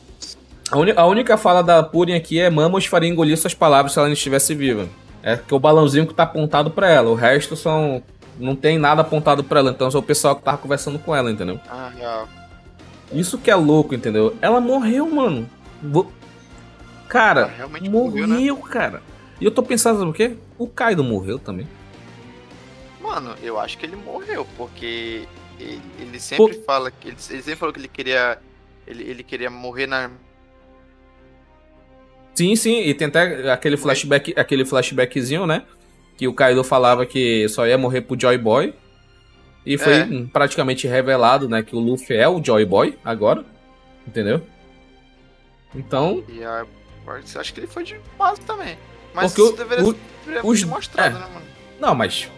[0.73, 4.07] a, a única fala da Purin aqui é Mamos faria engolir suas palavras se ela
[4.07, 4.87] não estivesse viva.
[5.21, 7.09] É que o balãozinho que tá apontado para ela.
[7.09, 8.03] O resto são
[8.37, 11.31] não tem nada apontado para ela, então é o pessoal que tava conversando com ela,
[11.31, 11.59] entendeu?
[11.69, 12.27] Ah, real.
[13.11, 14.35] Isso que é louco, entendeu?
[14.41, 15.47] Ela morreu, mano.
[17.07, 17.53] Cara,
[17.89, 18.63] morreu, morreu né?
[18.69, 19.01] cara.
[19.39, 20.35] E eu tô pensando, sabe o quê?
[20.57, 21.67] O Kaido morreu também.
[23.01, 25.27] Mano, eu acho que ele morreu, porque
[25.59, 26.63] ele, ele sempre Pô.
[26.63, 28.39] fala que ele, ele, sempre falou que ele queria
[28.87, 30.09] ele, ele queria morrer na
[32.33, 35.63] Sim, sim, e tem até aquele flashback, aquele flashbackzinho, né?
[36.17, 38.73] que o Kaido falava que só ia morrer pro Joy Boy.
[39.65, 40.07] E foi é.
[40.31, 43.45] praticamente revelado, né, que o Luffy é o Joy Boy agora.
[44.05, 44.41] Entendeu?
[45.73, 46.23] Então.
[46.27, 46.65] E a...
[47.39, 48.77] acho que ele foi de base também.
[49.13, 51.19] Mas porque isso deveria, o, deveria os, mostrado, é.
[51.19, 51.45] né, mano?
[51.79, 52.29] Não, mas.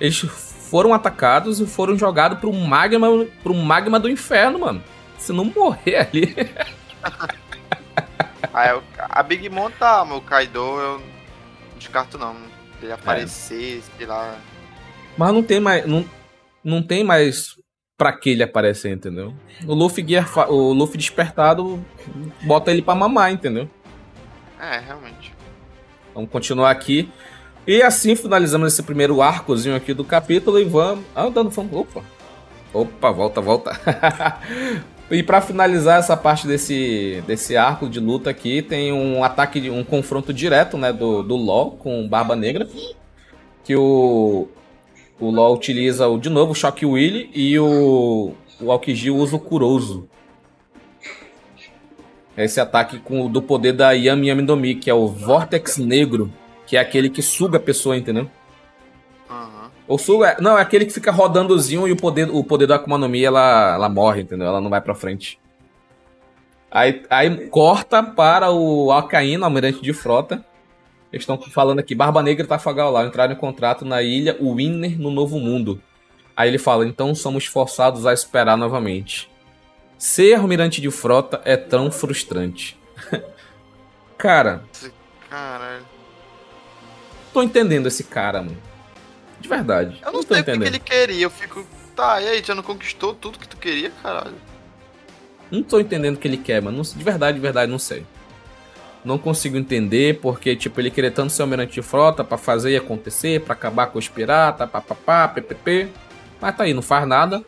[0.00, 3.08] Eles foram atacados e foram jogados pro magma,
[3.42, 4.82] pro magma do inferno, mano.
[5.18, 6.34] Se não morrer ali.
[8.52, 12.36] ah, a Big Mom tá, meu Kaido eu não descarto não
[12.82, 13.96] ele aparecer, é.
[13.96, 14.36] sei lá.
[15.16, 15.86] Mas não tem mais.
[15.86, 16.04] Não,
[16.62, 17.54] não tem mais
[17.96, 19.34] pra que ele aparecer, entendeu?
[19.66, 21.84] O Luffy, Gear, o Luffy despertado
[22.42, 23.68] bota ele pra mamar, entendeu?
[24.60, 25.34] É, realmente.
[26.14, 27.10] Vamos continuar aqui.
[27.66, 31.04] E assim finalizamos esse primeiro arcozinho aqui do capítulo e vamos.
[31.14, 31.70] Ah, dando fome.
[31.72, 32.02] Opa!
[32.72, 33.80] Opa, volta, volta.
[35.10, 39.84] e para finalizar essa parte desse, desse arco de luta aqui, tem um ataque, um
[39.84, 42.66] confronto direto né, do, do LOL com Barba Negra.
[43.62, 44.48] Que o,
[45.20, 49.40] o LOL utiliza o, de novo o Shock Willy e o, o Aokiji usa o
[49.40, 50.08] Kuroso.
[52.36, 56.32] Esse ataque com, do poder da Yami Yami Domi, que é o Vortex Negro,
[56.66, 58.28] que é aquele que suga a pessoa, entendeu?
[59.86, 60.36] O Sul é.
[60.40, 63.24] Não, é aquele que fica rodandozinho e o poder, o poder da Akuma no Mi,
[63.24, 64.46] ela, ela morre, entendeu?
[64.46, 65.38] Ela não vai pra frente.
[66.70, 70.44] Aí, aí corta para o Alcaíno, almirante de frota.
[71.12, 74.98] Eles estão falando aqui, Barba Negra e Tafagal lá entraram em contrato na ilha Winner
[74.98, 75.80] no Novo Mundo.
[76.36, 79.30] Aí ele fala, então somos forçados a esperar novamente.
[79.96, 82.76] Ser almirante de frota é tão frustrante.
[84.18, 84.64] cara.
[85.30, 85.86] Caralho.
[87.32, 88.73] Tô entendendo esse cara, mano.
[89.40, 89.98] De verdade.
[90.00, 91.22] Eu não, não sei o que ele queria.
[91.22, 91.66] Eu fico.
[91.94, 94.34] Tá, e aí, já não conquistou tudo que tu queria, caralho?
[95.50, 96.82] Não tô entendendo o que ele quer, mano.
[96.82, 98.04] De verdade, de verdade, não sei.
[99.04, 102.76] Não consigo entender porque, tipo, ele queria tanto ser almirante de frota para fazer e
[102.76, 105.88] acontecer, para acabar com os piratas, papapá, ppp.
[106.40, 107.44] Mas tá aí, não faz nada.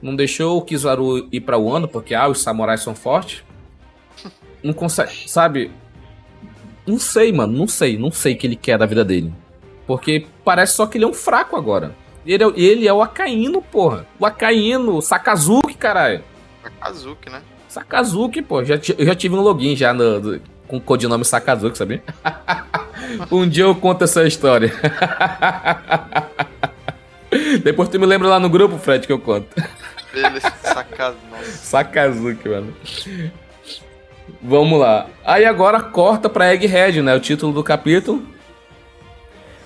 [0.00, 3.42] Não deixou o Kizaru ir pra Wano, porque, ah, os samurais são fortes.
[4.62, 5.72] Não consegue, sabe?
[6.86, 7.98] Não sei, mano, não sei.
[7.98, 9.32] Não sei o que ele quer da vida dele.
[9.92, 11.94] Porque parece só que ele é um fraco agora.
[12.24, 14.06] Ele é, ele é o Akainu, porra.
[14.18, 16.24] O Akainu, o Sakazuki, caralho.
[16.62, 17.42] Sakazuki, né?
[17.68, 18.64] Sakazuki, pô.
[18.64, 22.02] Já, eu já tive um login já no, com o codinome Sakazuki, sabia?
[23.30, 24.72] um dia eu conto essa história.
[27.62, 29.48] Depois tu me lembra lá no grupo, Fred, que eu conto.
[30.10, 31.44] Beleza, Sakazuki.
[31.44, 32.74] Sakazuki, mano.
[34.40, 35.06] Vamos lá.
[35.22, 37.14] Aí agora corta pra Egghead, né?
[37.14, 38.32] O título do capítulo.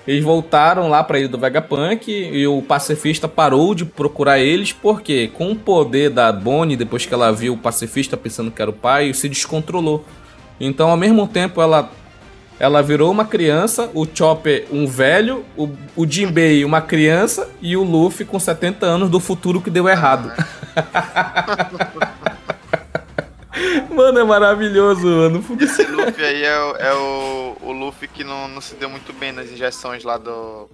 [0.07, 5.29] Eles voltaram lá pra ilha do Vegapunk e o pacifista parou de procurar eles porque,
[5.33, 8.73] com o poder da Bonnie, depois que ela viu o pacifista pensando que era o
[8.73, 10.05] pai, se descontrolou.
[10.59, 11.91] Então, ao mesmo tempo, ela
[12.59, 17.83] ela virou uma criança, o Chopper um velho, o, o Jinbei uma criança e o
[17.83, 20.31] Luffy com 70 anos do futuro que deu errado.
[23.93, 25.43] mano, é maravilhoso, mano.
[25.59, 29.13] Esse Luffy aí é, o, é o, o Luffy que não, não se deu muito
[29.13, 30.69] bem nas injeções lá do,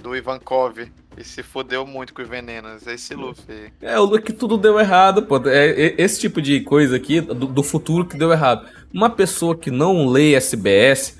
[0.00, 0.90] do Ivankov.
[1.16, 2.86] E se fodeu muito com os venenos.
[2.86, 3.72] É esse Luffy.
[3.82, 5.36] É, o Luffy que tudo deu errado, pô.
[5.46, 8.66] É, é, esse tipo de coisa aqui, do, do futuro que deu errado.
[8.92, 11.18] Uma pessoa que não lê SBS,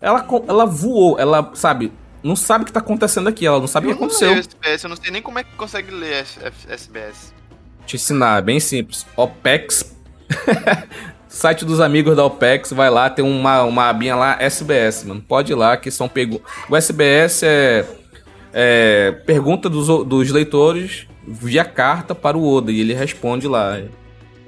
[0.00, 3.86] ela, ela voou, ela, sabe, não sabe o que tá acontecendo aqui, ela não sabe
[3.86, 4.28] o que aconteceu.
[4.28, 6.26] Eu não SBS, eu não sei nem como é que consegue ler
[6.68, 7.32] SBS.
[7.86, 9.06] Te ensinar, é bem simples.
[9.16, 9.96] OPEX.
[11.28, 15.22] Site dos amigos da OPEX, vai lá, tem uma, uma abinha lá, SBS, mano.
[15.26, 16.40] Pode ir lá que são pego.
[16.68, 17.84] O SBS é,
[18.52, 23.78] é pergunta dos, dos leitores via carta para o Oda e ele responde lá.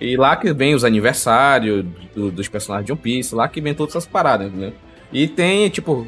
[0.01, 3.75] E lá que vem os aniversários do, dos personagens de One Piece, lá que vem
[3.75, 4.73] todas essas paradas, entendeu?
[5.13, 6.07] E tem, tipo,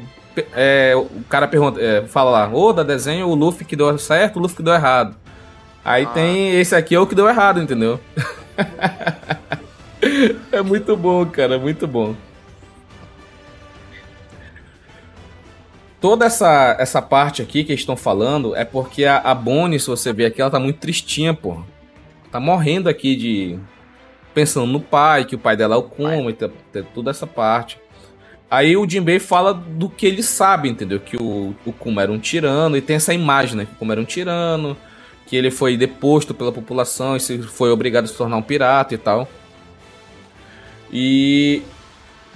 [0.55, 4.37] é, o cara pergunta, é, fala lá, ô, da desenho, o Luffy que deu certo,
[4.37, 5.15] o Luffy que deu errado.
[5.85, 6.09] Aí ah.
[6.09, 7.99] tem esse aqui é o que deu errado, entendeu?
[10.51, 12.15] é muito bom, cara, muito bom.
[15.99, 19.87] Toda essa, essa parte aqui que eles estão falando é porque a, a Bonnie, se
[19.87, 21.61] você ver aqui, ela tá muito tristinha, pô.
[22.29, 23.59] Tá morrendo aqui de,
[24.33, 26.51] pensando no pai, que o pai dela é o Kuma, e tem
[26.93, 27.79] toda essa parte.
[28.49, 30.99] Aí o Jinbei fala do que ele sabe, entendeu?
[30.99, 33.65] Que o, o Kuma era um tirano, e tem essa imagem, né?
[33.65, 34.75] Que o Kuma era um tirano,
[35.25, 38.97] que ele foi deposto pela população e foi obrigado a se tornar um pirata e
[38.97, 39.27] tal.
[40.93, 41.63] E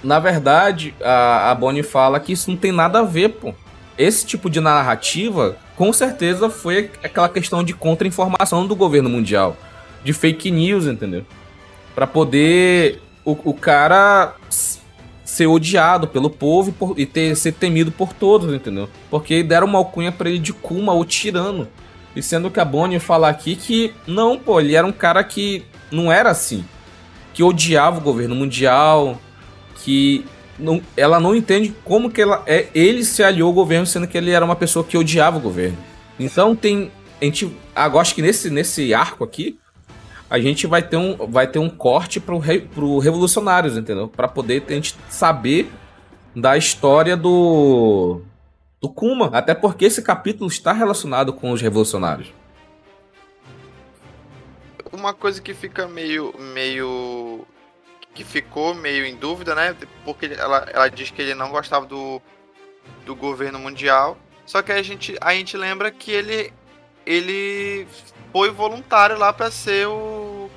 [0.04, 3.54] na verdade, a, a Bonnie fala que isso não tem nada a ver, pô.
[3.96, 9.56] Esse tipo de narrativa, com certeza, foi aquela questão de contra-informação do governo mundial.
[10.04, 11.24] De fake news, entendeu?
[11.98, 14.36] para poder o, o, cara
[15.24, 18.88] ser odiado pelo povo e, por, e, ter, ser temido por todos, entendeu?
[19.10, 21.66] Porque deram uma alcunha para ele de Kuma, o tirano.
[22.14, 25.64] E sendo que a Bonnie fala aqui que não, pô, ele era um cara que
[25.90, 26.64] não era assim.
[27.38, 29.16] Que odiava o governo mundial,
[29.76, 30.24] que
[30.58, 34.18] não, ela não entende como que ela é, ele se aliou ao governo, sendo que
[34.18, 35.78] ele era uma pessoa que odiava o governo.
[36.18, 36.90] Então tem.
[37.22, 37.56] A gente.
[37.76, 39.56] Agora acho que nesse, nesse arco aqui,
[40.28, 44.08] a gente vai ter um, vai ter um corte re, pro Revolucionários, entendeu?
[44.08, 45.70] Para poder a gente saber
[46.34, 48.20] da história do
[48.80, 52.32] do Kuma, até porque esse capítulo está relacionado com os revolucionários.
[54.92, 57.46] Uma coisa que fica meio meio
[58.14, 59.76] que ficou meio em dúvida, né?
[60.04, 62.20] Porque ela, ela diz que ele não gostava do,
[63.06, 64.16] do governo mundial.
[64.44, 66.52] Só que a gente, a gente lembra que ele,
[67.06, 67.86] ele
[68.32, 70.50] foi voluntário lá para ser o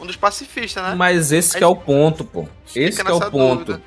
[0.00, 0.94] um dos pacifistas, né?
[0.94, 2.48] Mas esse que é o ponto, pô.
[2.74, 3.80] Esse que é o ponto.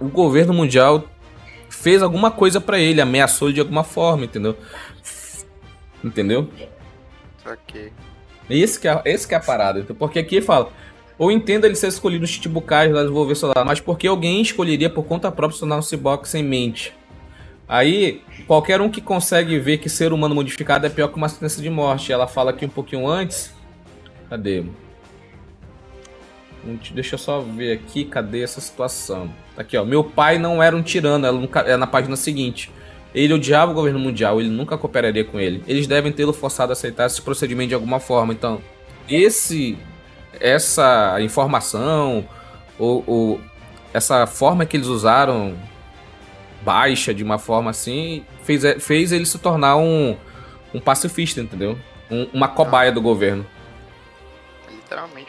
[0.00, 1.04] O governo mundial
[1.68, 4.56] fez alguma coisa para ele, ameaçou de alguma forma, entendeu?
[6.02, 6.48] Entendeu?
[7.44, 7.92] Ok.
[8.48, 9.82] Esse que é, esse que é a parada.
[9.98, 10.70] Porque aqui fala,
[11.16, 15.04] ou entenda ele ser escolhido no Chichibukai lá desenvolver soldado, mas porque alguém escolheria por
[15.04, 16.92] conta própria se tornar um cyborg sem mente.
[17.66, 21.62] Aí, qualquer um que consegue ver que ser humano modificado é pior que uma sentença
[21.62, 22.12] de morte.
[22.12, 23.54] Ela fala aqui um pouquinho antes.
[24.28, 24.64] Cadê?
[26.94, 29.30] Deixa eu só ver aqui, cadê essa situação?
[29.54, 29.84] Tá aqui, ó.
[29.84, 32.70] Meu pai não era um tirano, é na página seguinte.
[33.14, 35.62] Ele odiava o governo mundial, ele nunca cooperaria com ele.
[35.68, 38.32] Eles devem tê-lo forçado a aceitar esse procedimento de alguma forma.
[38.32, 38.60] Então,
[39.08, 39.78] esse,
[40.40, 42.26] essa informação
[42.78, 43.40] ou, ou
[43.92, 45.54] essa forma que eles usaram
[46.62, 50.16] baixa de uma forma assim fez, fez ele se tornar um,
[50.72, 51.78] um pacifista, entendeu?
[52.10, 53.46] Um, uma cobaia do governo.
[54.68, 55.23] Literalmente.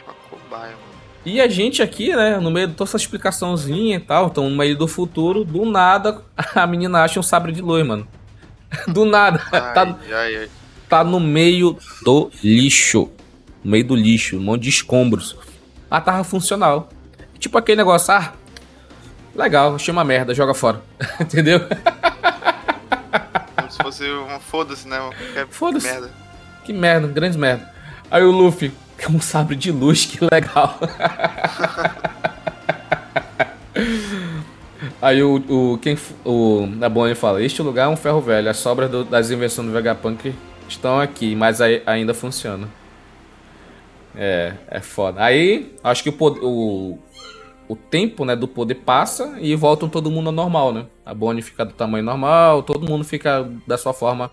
[1.25, 4.63] E a gente aqui, né, no meio de toda essa explicaçãozinha e tal, então numa
[4.63, 6.21] ilha do futuro, do nada
[6.53, 8.07] a menina acha um sabre de luz, mano.
[8.87, 9.41] Do nada.
[9.51, 10.49] Ai, tá, ai, ai.
[10.89, 13.09] tá no meio do lixo.
[13.63, 15.37] No meio do lixo, um monte de escombros.
[15.89, 16.89] Ah, tava funcional.
[17.39, 18.33] Tipo aquele negócio, ah,
[19.33, 20.81] legal, achei uma merda, joga fora.
[21.19, 21.61] Entendeu?
[23.55, 24.97] Como se fosse uma foda-se, né?
[25.49, 25.87] Foda-se.
[25.87, 26.11] Merda.
[26.65, 27.71] Que merda, grande merda.
[28.11, 30.79] Aí o Luffy, é um sabre de luz, que legal.
[35.01, 38.49] Aí o, o quem o Nabone fala: Este lugar é um ferro velho.
[38.49, 40.33] As sobras do, das invenções do Vegapunk
[40.67, 42.67] estão aqui, mas ainda funciona.
[44.15, 45.21] É, é foda.
[45.23, 46.99] Aí, acho que o, o,
[47.67, 50.85] o tempo né, do poder passa e voltam todo mundo ao normal, né?
[51.05, 54.31] A Bonnie fica do tamanho normal, todo mundo fica da sua forma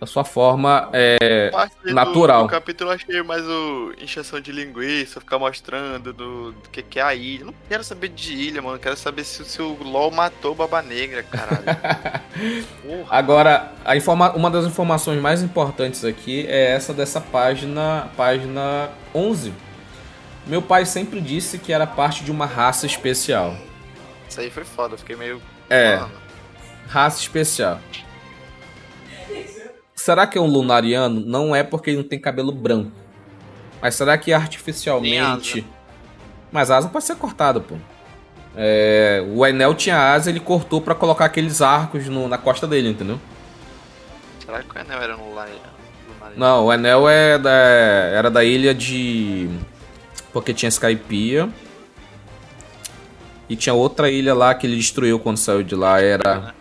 [0.00, 1.50] da sua forma é,
[1.84, 2.42] natural.
[2.42, 7.00] No capítulo eu achei mais o injeção de linguiça, ficar mostrando do, do, que, que
[7.00, 7.44] é a ilha.
[7.44, 8.78] Não quero saber de ilha, mano.
[8.78, 11.64] Quero saber se, se o LOL matou Baba Negra, caralho.
[13.10, 19.52] Agora, a informa uma das informações mais importantes aqui é essa dessa página, página 11.
[20.46, 23.56] Meu pai sempre disse que era parte de uma raça especial.
[24.28, 25.42] Isso aí foi foda, fiquei meio.
[25.68, 25.96] É.
[25.96, 26.12] Mano.
[26.88, 27.80] Raça especial.
[29.98, 31.20] Será que é um lunariano?
[31.20, 32.92] Não é porque ele não tem cabelo branco.
[33.82, 35.66] Mas será que artificialmente.
[36.52, 37.74] Mas a asa pode ser cortada, pô.
[38.56, 42.90] É, o Enel tinha asa, ele cortou para colocar aqueles arcos no, na costa dele,
[42.90, 43.20] entendeu?
[44.44, 45.78] Será que o Enel era no lunariano?
[46.36, 49.50] Não, o Enel é da, era da ilha de.
[50.32, 51.48] Porque tinha Skypiea.
[53.48, 56.00] E tinha outra ilha lá que ele destruiu quando saiu de lá.
[56.00, 56.54] Era.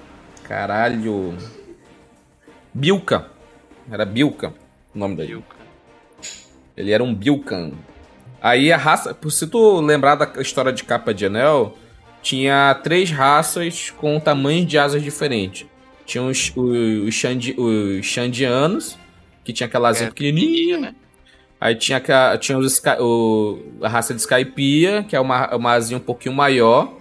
[0.44, 1.38] Caralho.
[2.74, 3.26] Bilka.
[3.90, 4.54] Era Bilka
[4.98, 5.34] o nome dele.
[5.34, 5.56] Bilka.
[6.76, 7.72] Ele era um Bilkan.
[8.42, 9.16] Aí a raça.
[9.30, 11.78] Se tu lembrar da história de capa de anel,
[12.22, 15.68] tinha três raças com tamanhos de asas diferentes.
[16.06, 18.98] Tinha os, os, Xandi, os Xandianos,
[19.44, 20.96] que tinha aquela asinha é, pequenininha, né?
[21.60, 22.02] Aí tinha,
[22.40, 26.94] tinha os, o, a raça de Skypiea, que é uma, uma asinha um pouquinho maior.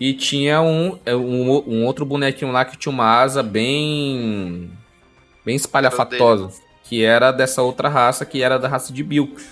[0.00, 4.70] E tinha um, um, um outro bonequinho lá que tinha uma asa bem
[5.44, 6.50] bem espalhafatosa,
[6.84, 9.42] que era dessa outra raça, que era da raça de Bilk.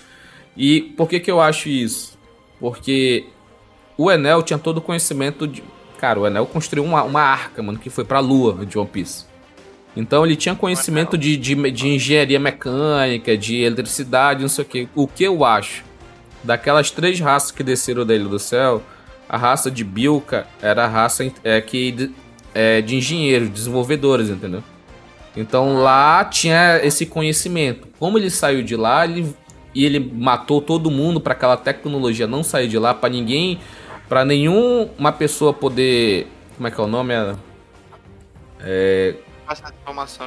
[0.57, 2.19] E por que que eu acho isso?
[2.59, 3.27] Porque
[3.97, 5.63] o Enel tinha todo o conhecimento de...
[5.99, 9.25] Cara, o Enel construiu uma, uma arca, mano, que foi pra lua de One Piece.
[9.97, 14.89] Então ele tinha conhecimento de, de, de engenharia mecânica, de eletricidade, não sei o que.
[14.95, 15.85] O que eu acho?
[16.43, 18.83] Daquelas três raças que desceram da Ilha do Céu,
[19.29, 22.11] a raça de Bilka era a raça é, que,
[22.55, 24.63] é, de engenheiros, desenvolvedores, entendeu?
[25.41, 27.89] Então lá tinha esse conhecimento.
[27.99, 29.35] Como ele saiu de lá, ele,
[29.75, 33.61] e ele matou todo mundo para aquela tecnologia não sair de lá, para ninguém,
[34.09, 36.27] para nenhuma pessoa poder,
[36.57, 37.15] como é que é o nome?
[38.61, 39.15] É,
[39.47, 40.27] passar informação.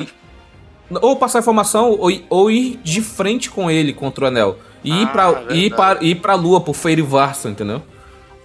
[1.01, 4.57] Ou passar informação ou, ou ir de frente com ele contra o anel.
[4.84, 7.82] E ah, ir, pra, ir, pra, ir pra lua, pro Feirevarso, entendeu?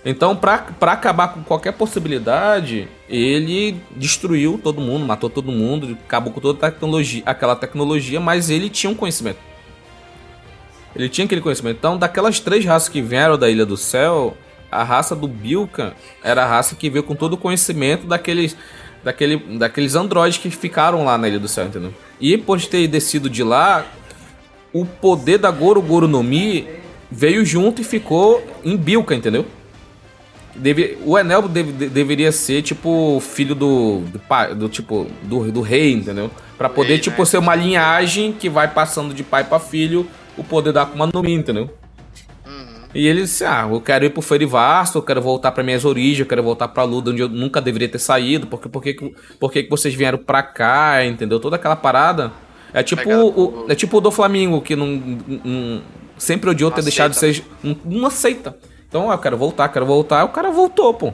[0.05, 6.41] Então, para acabar com qualquer possibilidade, ele destruiu todo mundo, matou todo mundo, acabou com
[6.41, 9.39] toda tecnologia, aquela tecnologia, mas ele tinha um conhecimento.
[10.95, 11.77] Ele tinha aquele conhecimento.
[11.79, 14.37] Então, daquelas três raças que vieram da Ilha do Céu,
[14.71, 18.57] a raça do Bilka era a raça que veio com todo o conhecimento daqueles,
[19.03, 21.93] daquele, daqueles androides que ficaram lá na Ilha do Céu, entendeu?
[22.21, 23.85] E por ter descido de lá,
[24.73, 26.69] o poder da Goro Goro no Mi
[27.11, 29.47] veio junto e ficou em Bilka, entendeu?
[30.59, 35.93] Deve, o Enel deve, deveria ser, tipo, filho do, do, do tipo, do, do rei,
[35.93, 36.31] entendeu?
[36.57, 37.25] Pra poder, rei, tipo, né?
[37.25, 40.07] ser uma linhagem que vai passando de pai para filho
[40.37, 41.71] o poder da Akuma no Mi, entendeu?
[42.47, 42.89] Uhum.
[42.95, 46.21] E ele disse, ah, eu quero ir pro Ferivasto, eu quero voltar para minhas origens,
[46.21, 49.95] eu quero voltar pra Luda, onde eu nunca deveria ter saído, porque por que vocês
[49.95, 51.41] vieram pra cá, entendeu?
[51.41, 52.33] Toda aquela parada.
[52.73, 54.87] É tipo, o, é tipo o do Flamengo, que não,
[55.45, 55.83] não
[56.17, 57.45] sempre odiou ter deixado de ser...
[57.63, 58.57] Não, não aceita.
[58.89, 60.25] Então, eu quero voltar, quero voltar.
[60.25, 61.13] O cara voltou, pô.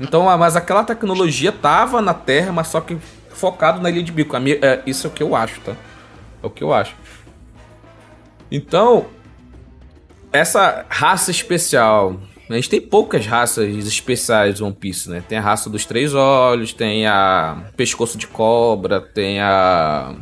[0.00, 2.96] Então, ah, mas aquela tecnologia tava na Terra, mas só que
[3.30, 4.36] focado na Ilha de Bico.
[4.36, 5.76] É, isso é o que eu acho, tá?
[6.42, 6.96] É o que eu acho.
[8.50, 9.06] Então,
[10.32, 12.20] essa raça especial.
[12.48, 15.24] A gente tem poucas raças especiais One Piece, né?
[15.26, 20.14] Tem a raça dos três olhos, tem a pescoço de cobra, tem a.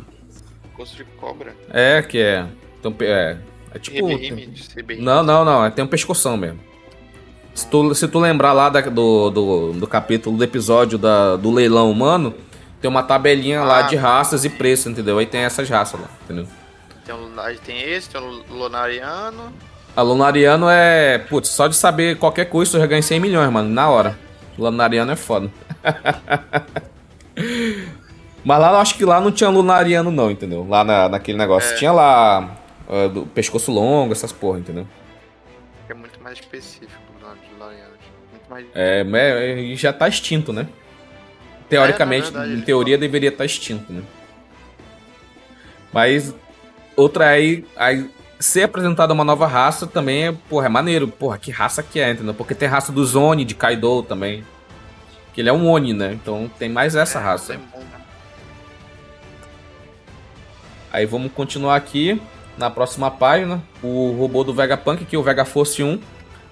[0.69, 1.53] Pescoço de cobra?
[1.69, 2.45] É, que é.
[2.79, 3.37] Então, é,
[3.73, 4.07] é tipo.
[4.99, 5.65] Não, não, não.
[5.65, 6.59] É, tem um pescoção mesmo.
[7.53, 11.51] Se tu, se tu lembrar lá da, do, do, do, capítulo do episódio da, do
[11.51, 12.33] leilão humano,
[12.81, 15.19] tem uma tabelinha ah, lá de raças e preço, entendeu?
[15.19, 16.47] Aí tem essas raças lá, entendeu?
[17.05, 17.15] Tem,
[17.63, 19.53] tem esse, tem o Lunariano.
[19.95, 21.19] A Lunariano é.
[21.19, 24.17] Putz, só de saber qualquer coisa eu já ganhei 100 milhões, mano, na hora.
[24.57, 25.51] Lunariano é foda.
[28.43, 30.65] Mas lá eu acho que lá não tinha Lunariano, não, entendeu?
[30.67, 31.73] Lá na, naquele negócio.
[31.73, 31.75] É.
[31.75, 34.87] Tinha lá uh, do pescoço longo, essas porra, entendeu?
[35.87, 37.02] É muito mais específico.
[38.53, 38.67] Mais.
[38.75, 40.67] É, é, já tá extinto, né?
[41.69, 44.03] Teoricamente, é, verdade, em teoria, deveria estar tá extinto, né?
[45.91, 46.35] Mas
[46.95, 51.07] outra aí, aí ser apresentada uma nova raça também é, porra, é maneiro.
[51.07, 52.33] Porra, que raça que é, entendeu?
[52.33, 54.43] Porque tem raça do Zone, de Kaido também.
[55.33, 56.13] Que ele é um Oni, né?
[56.13, 57.53] Então tem mais essa é, raça.
[57.53, 57.59] Né?
[60.91, 62.21] Aí vamos continuar aqui
[62.57, 63.63] na próxima página.
[63.81, 65.99] O robô do Vegapunk, que é o Vega Force 1,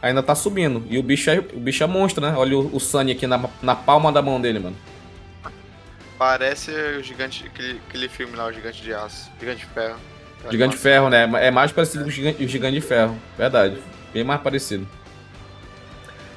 [0.01, 0.83] ainda tá subindo.
[0.89, 2.33] E o bicho é, o bicho é monstro, né?
[2.35, 4.75] Olha o, o Sunny aqui na, na palma da mão dele, mano.
[6.17, 9.97] Parece o gigante, aquele, aquele filme lá, o Gigante de Aço, Gigante de Ferro.
[10.51, 11.29] Gigante de Ferro, né?
[11.41, 13.17] É mais parecido com o Gigante, o Gigante de Ferro.
[13.37, 13.77] Verdade.
[14.13, 14.87] Bem mais parecido.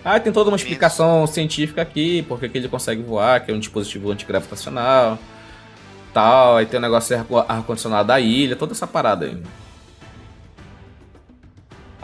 [0.04, 3.58] Ah, tem toda uma explicação científica aqui, porque que ele consegue voar, que é um
[3.58, 5.18] dispositivo antigravitacional,
[6.12, 7.16] tal, aí tem o um negócio
[7.48, 9.42] ar-condicionado da ilha, toda essa parada aí.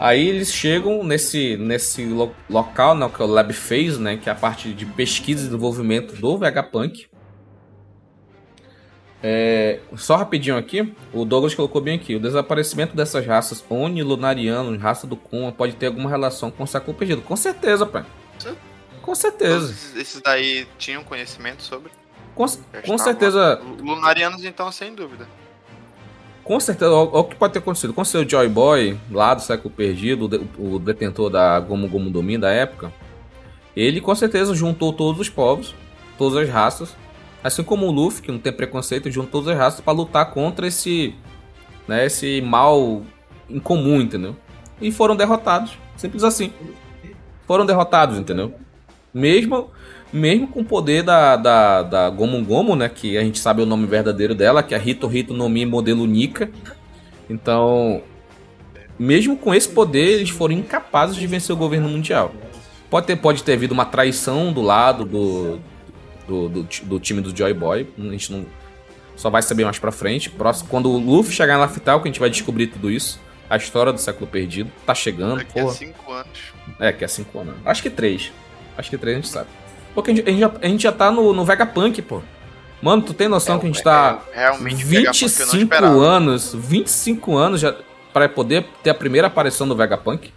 [0.01, 4.27] Aí eles chegam nesse, nesse lo local, né, que é o Lab Phase, né, que
[4.27, 7.05] é a parte de pesquisa e desenvolvimento do Vegapunk.
[9.21, 14.75] É, só rapidinho aqui, o Douglas colocou bem aqui: o desaparecimento dessas raças Oni, Lunariano,
[14.75, 17.21] raça do Kuma, pode ter alguma relação com o século perdido.
[17.21, 18.03] Com certeza, pai.
[19.03, 19.71] Com certeza.
[19.99, 21.91] Esses daí tinham conhecimento sobre?
[22.33, 22.47] Com,
[22.87, 23.61] com certeza.
[23.79, 25.27] Lunarianos, então, sem dúvida.
[26.43, 27.93] Com certeza, o que pode ter acontecido.
[27.93, 32.49] Com seu Joy Boy, lá do século perdido, o detentor da Gomu Gomu Domin da
[32.49, 32.91] época,
[33.75, 35.75] ele com certeza juntou todos os povos,
[36.17, 36.95] todas as raças,
[37.43, 40.67] Assim como o Luffy, que não tem preconceito, juntou todas as raças para lutar contra
[40.67, 41.15] esse,
[41.87, 43.01] né, esse mal
[43.49, 44.35] incomum, entendeu?
[44.79, 45.73] E foram derrotados.
[45.97, 46.53] Simples assim.
[47.47, 48.53] Foram derrotados, entendeu?
[49.13, 49.71] Mesmo
[50.11, 52.89] mesmo com o poder da, da, da Gomu Gomu, né?
[52.89, 56.05] Que a gente sabe o nome verdadeiro dela, que é Hito Hito no Mi modelo
[56.05, 56.49] Nika.
[57.29, 58.01] Então,
[58.99, 62.33] mesmo com esse poder, eles foram incapazes de vencer o governo mundial.
[62.89, 65.59] Pode ter, pode ter havido uma traição do lado do,
[66.27, 67.87] do, do, do, time do Joy Boy.
[67.97, 68.45] A gente não.
[69.15, 70.29] Só vai saber mais pra frente.
[70.29, 73.19] Próximo, quando o Luffy chegar na Laftal, que a gente vai descobrir tudo isso.
[73.49, 74.69] A história do século perdido.
[74.85, 75.37] Tá chegando.
[75.37, 75.71] Daqui porra.
[75.71, 76.39] a 5 anos.
[76.79, 77.55] É, que é 5 anos.
[77.65, 78.31] Acho que 3.
[78.77, 79.47] Acho que 3 a gente sabe.
[79.93, 82.21] Porque a gente, a gente, já, a gente já tá no, no Vegapunk, pô.
[82.81, 84.21] Mano, tu tem noção é, que a gente tá.
[84.33, 86.53] É, realmente 25 anos.
[86.53, 87.75] 25 anos já.
[88.11, 90.33] Pra poder ter a primeira aparição do Vegapunk?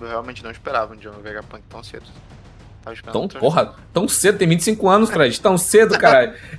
[0.00, 2.04] Eu realmente não esperava um dia no Vegapunk tão cedo.
[3.12, 5.40] Tão, porra, tão cedo, tem 25 anos, Fred.
[5.40, 6.34] Tão cedo, caralho.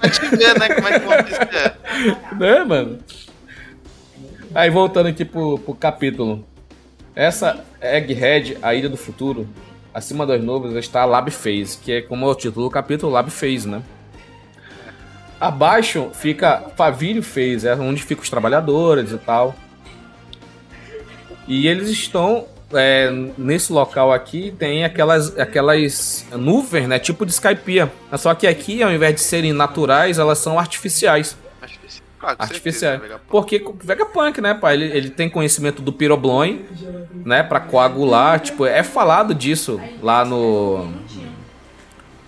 [0.00, 0.74] pra te ver, né?
[0.74, 1.76] Como é que é.
[2.34, 2.98] Né, mano?
[4.54, 6.46] Aí, voltando aqui pro, pro capítulo.
[7.14, 9.46] Essa Egghead, a Ilha do Futuro,
[9.92, 13.30] acima das nuvens está Lab Phase, que é como é o título do capítulo, Lab
[13.30, 13.82] Phase, né?
[15.40, 19.54] Abaixo fica Favilho Phase, é onde ficam os trabalhadores e tal.
[21.48, 26.98] E eles estão é, nesse local aqui tem aquelas, aquelas nuvens, né?
[26.98, 27.90] Tipo de Skypiea.
[28.16, 31.36] Só que aqui, ao invés de serem naturais, elas são artificiais.
[32.20, 33.00] Claro, artificiais.
[33.00, 34.74] Certeza, Porque Vegapunk, né, pai?
[34.74, 36.66] Ele, ele tem conhecimento do Pyrobloin,
[37.24, 37.42] né?
[37.42, 38.38] Pra coagular.
[38.40, 40.92] Tipo, é falado disso lá no.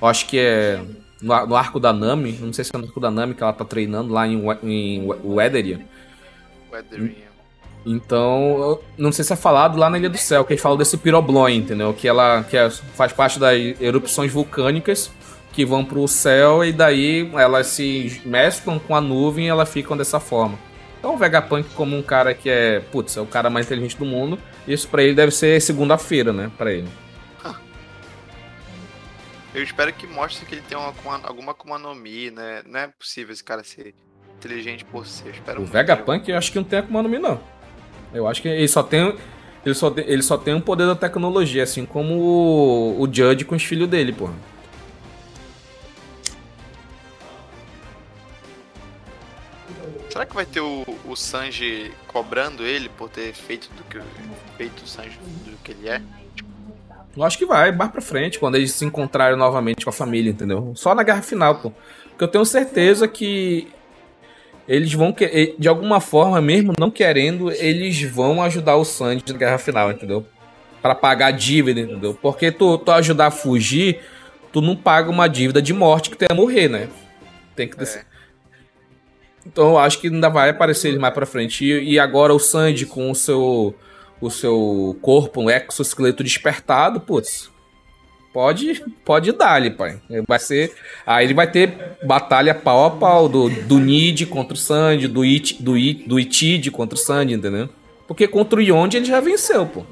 [0.00, 0.80] Acho que é.
[1.20, 2.38] No, no, arco da Nami.
[2.40, 5.06] Não sei se é no arco da Nami que ela tá treinando lá em, em
[5.24, 5.84] Weatheria.
[6.72, 7.30] Weatheria.
[7.84, 10.96] Então, não sei se é falado lá na Ilha do Céu, que eles falam desse
[10.96, 11.92] Pyroblon, entendeu?
[11.92, 15.10] Que ela que é, faz parte das erupções vulcânicas
[15.52, 19.96] que vão pro céu e daí elas se mesclam com a nuvem e elas ficam
[19.96, 20.58] dessa forma.
[20.98, 24.04] Então o Vegapunk como um cara que é, putz, é o cara mais inteligente do
[24.04, 26.88] mundo, isso para ele deve ser segunda-feira, né, para ele.
[29.54, 30.94] Eu espero que mostre que ele tem uma,
[31.24, 32.62] alguma Akuma no Mi, né?
[32.66, 33.94] Não é possível esse cara ser
[34.38, 35.24] inteligente por si.
[35.26, 37.38] Eu espero o Vegapunk eu acho que não tem Akuma no Mi, não.
[38.14, 39.14] Eu acho que ele só tem.
[39.64, 43.54] Ele só, ele só tem um poder da tecnologia, assim como o, o Judge com
[43.54, 44.34] os filhos dele, porra.
[50.12, 53.98] Será que vai ter o, o Sanji cobrando ele por ter feito do que
[54.58, 56.02] feito o Sanji do que ele é?
[57.16, 60.28] Eu acho que vai, mais pra frente, quando eles se encontrarem novamente com a família,
[60.28, 60.74] entendeu?
[60.76, 61.72] Só na guerra final, pô.
[62.10, 63.68] Porque eu tenho certeza que
[64.68, 65.16] eles vão,
[65.58, 70.26] de alguma forma, mesmo não querendo, eles vão ajudar o Sanji na guerra final, entendeu?
[70.82, 72.12] Para pagar a dívida, entendeu?
[72.20, 74.00] Porque tu, tu ajudar a fugir,
[74.52, 76.90] tu não paga uma dívida de morte que tem a morrer, né?
[77.56, 78.11] Tem que é.
[79.46, 81.64] Então eu acho que ainda vai aparecer ele mais pra frente.
[81.64, 83.74] E, e agora o Sanji com o seu
[84.20, 87.50] o seu corpo, um exoesqueleto despertado, putz,
[88.32, 90.00] pode, pode dar ali, pai.
[90.28, 90.72] Vai ser.
[91.04, 95.22] Aí ele vai ter batalha pau a pau do, do Nid contra o Sandy, do,
[95.22, 97.68] It, do, It, do Itid contra o Sandy, entendeu?
[98.06, 99.84] Porque contra o Yonde ele já venceu, pô.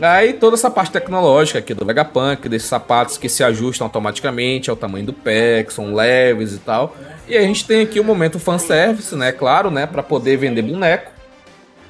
[0.00, 4.76] Aí toda essa parte tecnológica aqui do Vegapunk, desses sapatos que se ajustam automaticamente ao
[4.76, 6.96] tamanho do pé, que são leves e tal.
[7.28, 9.32] E a gente tem aqui o momento fanservice, né?
[9.32, 9.86] Claro, né?
[9.86, 11.12] Pra poder vender boneco.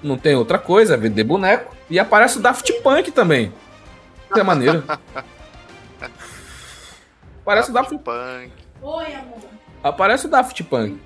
[0.02, 1.74] Não tem outra coisa, é vender boneco.
[1.88, 3.52] E aparece o Daft Punk também.
[4.32, 4.82] Que é maneiro.
[7.42, 8.52] Aparece Daft o Daft Punk.
[8.82, 9.38] Oi, amor.
[9.82, 11.00] Aparece o Daft Punk.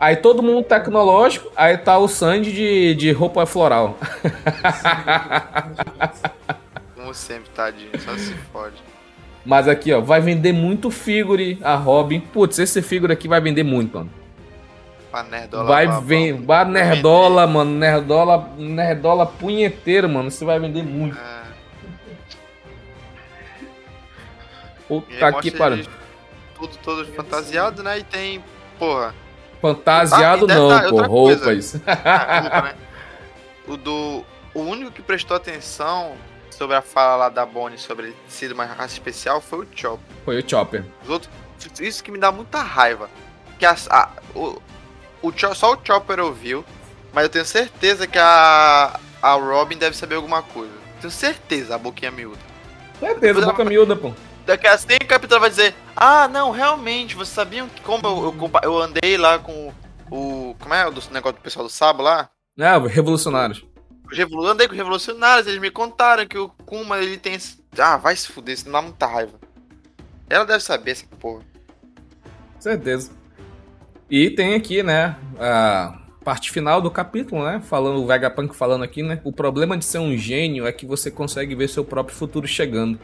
[0.00, 3.98] Aí todo mundo tecnológico, aí tá o Sandy de, de roupa floral.
[6.94, 8.76] Como sempre, tadinho, só se fode.
[9.44, 12.20] Mas aqui, ó, vai vender muito figure a Robin.
[12.20, 14.10] Putz, esse figure aqui vai vender muito, mano.
[15.10, 15.64] Pra nerdola.
[15.64, 16.44] Vai vender.
[16.44, 17.70] Vai nerdola, mano.
[17.70, 20.30] Nerdola, nerdola punheteiro, mano.
[20.30, 21.18] Você vai vender muito.
[21.18, 21.38] É.
[24.86, 25.86] Puta que pariu.
[26.54, 27.98] Tudo todo fantasiado, né?
[27.98, 28.44] E tem,
[28.78, 29.14] porra,
[29.60, 31.76] Fantasiado ah, não, pô, roupas.
[31.86, 32.74] Ah, né?
[33.66, 34.24] O do.
[34.54, 36.16] O único que prestou atenção
[36.50, 40.16] sobre a fala lá da Bonnie sobre ser uma raça especial foi o Chopper.
[40.24, 40.84] Foi o Chopper.
[41.04, 41.30] Os outros,
[41.80, 43.08] isso que me dá muita raiva.
[43.58, 44.60] Que a, a o,
[45.22, 46.64] o, só o Chopper ouviu,
[47.12, 50.72] mas eu tenho certeza que a, a Robin deve saber alguma coisa.
[51.00, 52.40] Tenho certeza, a boquinha miúda.
[52.98, 54.12] Certeza, a boca miúda, pô.
[54.48, 58.34] Daqui a 5 o capitão vai dizer: Ah, não, realmente, vocês sabiam que como eu,
[58.40, 59.70] eu, eu andei lá com
[60.10, 60.56] o.
[60.58, 62.30] Como é o negócio do pessoal do Sabo lá?
[62.58, 63.62] Ah, revolucionários.
[64.10, 67.36] Eu andei com revolucionários, eles me contaram que o Kuma ele tem.
[67.78, 69.34] Ah, vai se fuder, isso não dá muita raiva.
[70.30, 71.44] Ela deve saber essa porra.
[72.58, 73.10] Certeza.
[74.10, 77.60] E tem aqui, né, a parte final do capítulo, né?
[77.60, 79.20] Falando o Vegapunk falando aqui, né?
[79.24, 82.98] O problema de ser um gênio é que você consegue ver seu próprio futuro chegando.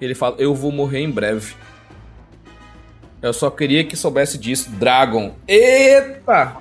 [0.00, 1.54] Ele fala: Eu vou morrer em breve.
[3.22, 4.70] Eu só queria que soubesse disso.
[4.70, 5.34] Dragon.
[5.48, 6.56] Eita!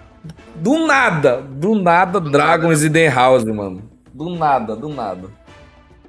[0.56, 1.42] Do nada!
[1.42, 2.86] Do nada, do Dragons nada.
[2.86, 3.90] e The House, mano.
[4.14, 5.30] Do nada, do nada.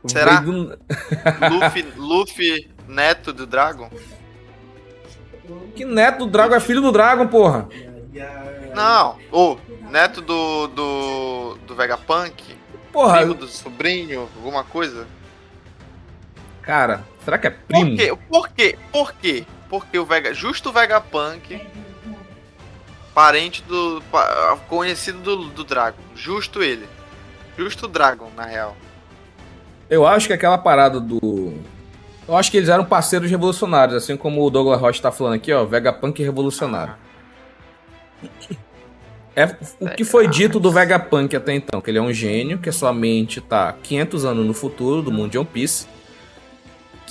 [0.06, 0.40] Será?
[0.40, 0.78] Do...
[1.50, 3.90] Luffy, Luffy, neto do Dragon?
[5.74, 6.54] Que neto do Dragon?
[6.54, 7.68] É filho do Dragon, porra.
[8.74, 9.58] Não, o
[9.90, 12.56] neto do, do, do Vegapunk.
[12.92, 13.18] Porra.
[13.18, 15.06] Primo do sobrinho, alguma coisa.
[16.62, 17.96] Cara, Será que é primo?
[17.96, 18.16] Por quê?
[18.28, 18.78] Por quê?
[18.92, 19.46] Por quê?
[19.68, 21.60] Porque o Vega, justo o Vegapunk,
[23.14, 24.02] parente do.
[24.68, 25.98] conhecido do, do Dragon.
[26.14, 26.86] Justo ele.
[27.56, 28.76] Justo o Dragon, na real.
[29.88, 31.54] Eu acho que aquela parada do.
[32.26, 35.52] Eu acho que eles eram parceiros revolucionários, assim como o Douglas Rocha tá falando aqui,
[35.52, 35.64] ó.
[35.64, 36.94] Vegapunk revolucionário.
[39.36, 42.68] É o que foi dito do Vegapunk até então, que ele é um gênio, que
[42.68, 45.86] a sua mente tá 500 anos no futuro do mundo de One Piece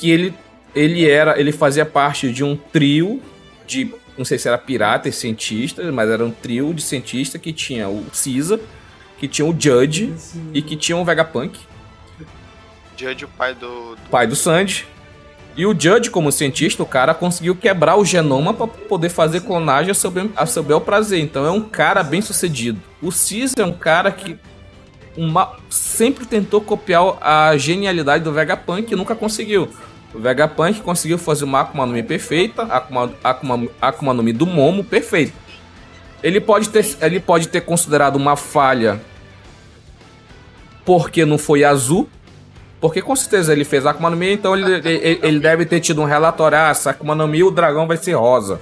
[0.04, 0.34] que ele
[0.76, 3.22] ele era, ele fazia parte de um trio
[3.66, 7.54] de, não sei se era pirata e cientista, mas era um trio de cientista que
[7.54, 8.60] tinha o Caesar,
[9.18, 10.14] que tinha o Judge
[10.52, 11.58] e que tinha o Vegapunk.
[12.98, 14.10] Judge, o pai do, do...
[14.10, 14.86] pai do Sandy.
[15.56, 19.92] E o Judge, como cientista, o cara conseguiu quebrar o genoma para poder fazer clonagem
[19.92, 21.20] a seu, bem, a seu bel prazer.
[21.22, 22.82] Então é um cara bem sucedido.
[23.00, 24.38] O Caesar é um cara que
[25.16, 29.70] uma, sempre tentou copiar a genialidade do Vegapunk e nunca conseguiu.
[30.14, 34.46] O Vegapunk conseguiu fazer uma Akuma no Mi perfeita, Akuma, Akuma, Akuma no Mi do
[34.46, 35.34] Momo perfeito.
[36.22, 39.02] Ele pode, ter, ele pode ter considerado uma falha
[40.86, 42.08] porque não foi azul,
[42.80, 46.02] porque com certeza ele fez Akuma no Mi, então ele, ele, ele deve ter tido
[46.02, 48.62] um relatório, ah, essa Akuma no Mi o dragão vai ser rosa.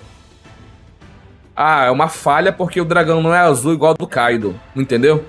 [1.56, 5.26] Ah, é uma falha porque o dragão não é azul igual do Kaido, entendeu?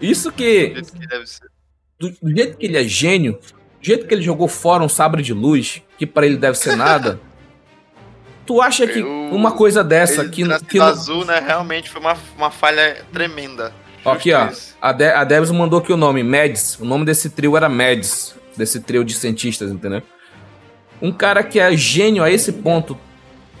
[0.00, 0.74] Isso que.
[1.98, 3.38] Do jeito que ele é gênio,
[3.80, 6.76] do jeito que ele jogou fora um sabre de luz, que para ele deve ser
[6.76, 7.20] nada.
[8.46, 12.50] tu acha que Eu, uma coisa dessa que, que azul, né, realmente foi uma, uma
[12.50, 13.72] falha tremenda.
[14.04, 14.48] Aqui, ó.
[14.80, 16.78] A, De a Debs mandou aqui o nome, Mads.
[16.80, 18.34] O nome desse trio era Mads.
[18.56, 20.02] Desse trio de cientistas, entendeu?
[21.00, 22.98] Um cara que é gênio a esse ponto,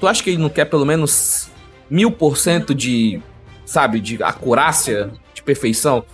[0.00, 1.50] Tu acha que ele não quer pelo menos
[1.90, 3.20] mil por cento de,
[3.64, 6.04] sabe, de acurácia, de perfeição?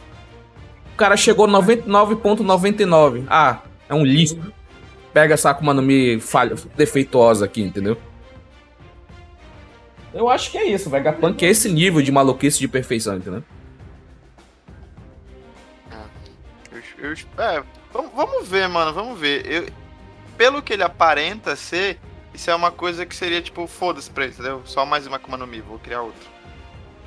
[0.92, 3.24] O cara chegou 99.99.
[3.28, 3.58] Ah,
[3.94, 4.38] é um lixo.
[5.12, 7.96] Pega essa Akuma no Mi falha, defeituosa aqui, entendeu?
[10.12, 13.42] Eu acho que é isso, Vegapunk é esse nível de maluquice de perfeição, entendeu?
[16.70, 17.62] Eu, eu, é,
[18.14, 19.44] vamos, ver, mano, vamos ver.
[19.44, 19.68] Eu,
[20.36, 21.98] pelo que ele aparenta ser,
[22.32, 24.62] isso é uma coisa que seria tipo, foda-se pra ele, entendeu?
[24.64, 26.28] Só mais uma Akuma no Mi, vou criar outro.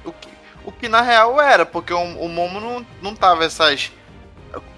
[0.03, 0.29] O que,
[0.65, 3.91] o que na real era, porque o, o Momo não, não tava essas.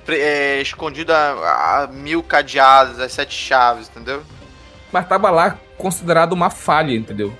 [0.07, 4.23] É, escondido a, a, mil cadeados, as sete chaves, entendeu?
[4.91, 7.31] Mas tava lá considerado uma falha, entendeu?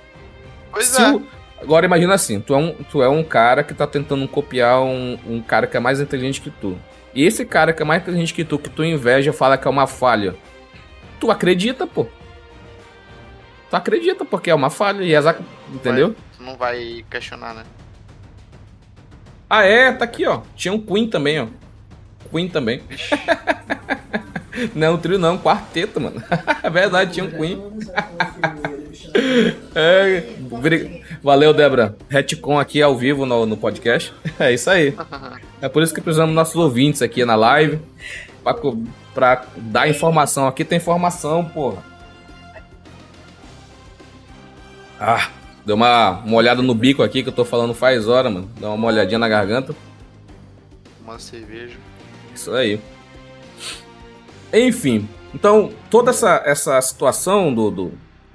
[0.70, 1.10] Pois Se é.
[1.10, 1.26] O...
[1.60, 5.18] Agora imagina assim, tu é, um, tu é um cara que tá tentando copiar um,
[5.26, 6.78] um cara que é mais inteligente que tu.
[7.14, 9.70] E esse cara que é mais inteligente que tu, que tu inveja, fala que é
[9.70, 10.34] uma falha.
[11.18, 12.06] Tu acredita, pô.
[13.68, 15.02] Tu acredita, porque é uma falha.
[15.02, 16.16] E exato, entendeu?
[16.40, 17.64] tu não vai questionar, né?
[19.48, 20.40] Ah, é, tá aqui, ó.
[20.56, 21.46] Tinha um Queen também, ó.
[22.30, 22.82] Queen também.
[24.74, 26.22] não, trio não, quarteto, mano.
[26.62, 27.60] É verdade, tinha um Queen.
[29.74, 30.24] é,
[31.22, 31.96] valeu, Débora.
[32.08, 34.12] Retcon aqui ao vivo no, no podcast.
[34.38, 34.94] É isso aí.
[35.60, 37.80] É por isso que precisamos nossos ouvintes aqui na live.
[38.42, 38.54] Pra,
[39.14, 40.46] pra dar informação.
[40.46, 41.82] Aqui tem informação, porra.
[44.98, 45.30] Ah,
[45.64, 48.50] Deu uma, uma olhada no bico aqui que eu tô falando faz hora, mano.
[48.58, 49.74] Dá uma olhadinha na garganta.
[51.02, 51.76] Uma cerveja.
[52.34, 52.80] Isso aí.
[54.52, 57.92] Enfim, então toda essa, essa situação do, do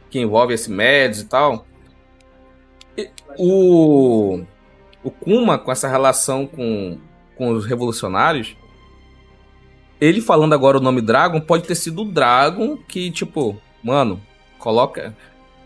[0.09, 1.65] que envolve esse Médios e tal.
[3.37, 4.41] O,
[5.03, 6.97] o Kuma, com essa relação com,
[7.35, 8.55] com os revolucionários,
[9.99, 14.21] ele falando agora o nome Dragon, pode ter sido o Dragon que, tipo, mano,
[14.57, 15.15] coloca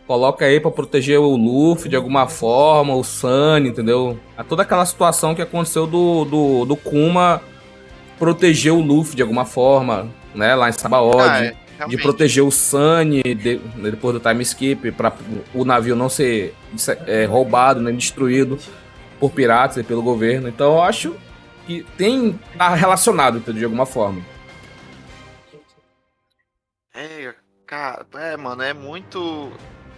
[0.08, 4.18] coloca aí para proteger o Luffy de alguma forma, o Sunny, entendeu?
[4.36, 7.40] A toda aquela situação que aconteceu do, do, do Kuma
[8.20, 10.54] proteger o Luffy de alguma forma, né?
[10.54, 11.22] Lá em Sabaody.
[11.22, 15.14] Ah, é, de proteger o Sunny de, depois do time skip, para
[15.54, 16.54] o navio não ser
[17.08, 18.60] é, roubado, nem destruído
[19.18, 20.50] por piratas e pelo governo.
[20.50, 21.16] Então eu acho
[21.66, 24.22] que tem tá relacionado de alguma forma.
[26.94, 27.34] É,
[27.66, 29.52] cara, é, mano, é muito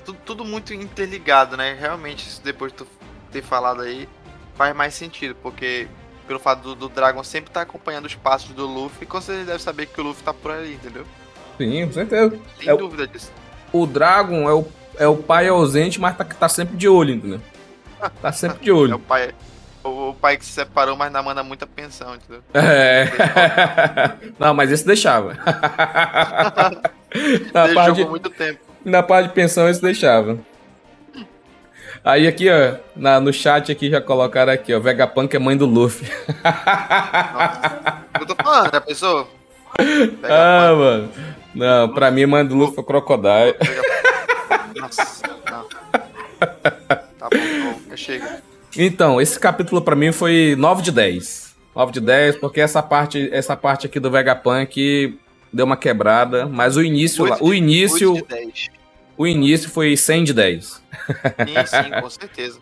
[0.05, 1.75] tudo, tudo muito interligado, né?
[1.79, 2.87] Realmente, depois de tu
[3.31, 4.07] ter falado aí,
[4.55, 5.87] faz mais sentido, porque
[6.31, 9.47] pelo fato do, do Dragon sempre estar tá acompanhando os passos do Luffy, com certeza
[9.47, 11.05] deve saber que o Luffy tá por ali, entendeu?
[11.57, 12.39] Sim, com certeza.
[12.57, 13.29] Sem é dúvida disso.
[13.73, 14.65] O Dragon é o,
[14.97, 17.41] é o pai ausente, mas tá, tá sempre de olho, entendeu?
[18.21, 18.93] Tá sempre de olho.
[18.93, 19.33] é o pai,
[19.83, 22.41] o, o, pai que se separou, mas não manda muita pensão, entendeu?
[22.53, 23.09] É.
[24.39, 25.37] não, mas esse deixava.
[27.11, 28.59] Deixou por muito tempo.
[28.85, 30.39] Na parte de pensão eles deixavam.
[32.03, 35.67] Aí aqui, ó, na, no chat aqui já colocaram aqui, ó, Vegapunk é mãe do
[35.67, 36.09] Luffy.
[36.43, 39.29] Nossa, eu tô falando, já pensou?
[40.23, 41.09] Ah, mano.
[41.53, 43.55] Não, pra mim mãe do Luffy é Crocodile.
[44.75, 45.65] Nossa, não.
[47.19, 47.37] Tá bom,
[47.89, 48.41] bom, chega.
[48.75, 51.55] Então, esse capítulo pra mim foi 9 de 10.
[51.75, 55.19] 9 de 10, porque essa parte, essa parte aqui do Vegapunk
[55.53, 58.15] deu uma quebrada, mas o início lá, o início
[59.21, 60.65] o início foi 100 de 10.
[60.65, 60.81] Sim,
[61.67, 62.59] sim, com certeza.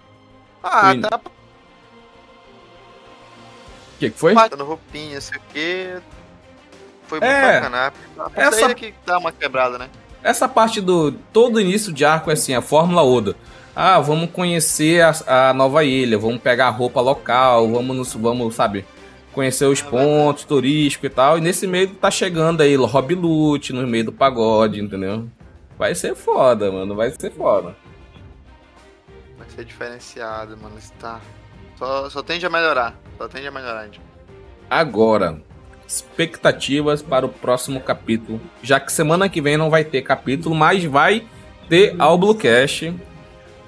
[0.61, 0.99] Ah, in...
[0.99, 1.19] tá O
[3.97, 4.33] que, que foi?
[4.33, 5.97] Batendo roupinha, sei o que.
[7.07, 7.93] Foi muito é, bacana.
[8.35, 9.89] Essa que dá uma quebrada, né?
[10.21, 13.37] Essa parte do todo início de arco é assim, a Fórmula Oda.
[13.73, 18.83] Ah, vamos conhecer a, a nova ilha, vamos pegar a roupa local, vamos, vamos, sabe,
[19.31, 21.37] conhecer os pontos turísticos e tal.
[21.37, 25.29] E nesse meio tá chegando aí Rob Lute no meio do pagode, entendeu?
[25.79, 26.93] Vai ser foda, mano.
[26.93, 27.73] Vai ser foda.
[29.37, 30.77] Vai ser diferenciado, mano.
[30.77, 31.21] Está.
[31.77, 32.99] Só, só tende a melhorar.
[33.17, 34.01] Só tende a melhorar, gente.
[34.69, 35.41] Agora,
[35.87, 38.41] expectativas para o próximo capítulo.
[38.61, 41.25] Já que semana que vem não vai ter capítulo, mas vai
[41.69, 42.93] ter ao Bluecast.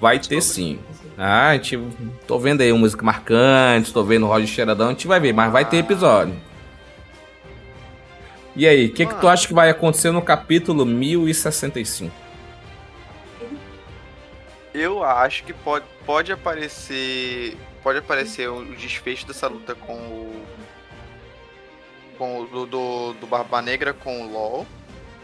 [0.01, 0.79] Vai ter sim.
[1.17, 1.79] Ah, a gente,
[2.27, 5.51] tô vendo aí música marcante, tô vendo o Roger Cheiradão, a gente vai ver, mas
[5.51, 6.35] vai ter episódio.
[8.55, 12.13] E aí, o que, que tu acha que vai acontecer no capítulo 1065?
[14.73, 17.57] Eu acho que pode, pode aparecer.
[17.83, 20.45] Pode aparecer o desfecho dessa luta com o.
[22.17, 24.67] Com o do, do, do Barba Negra com o LOL.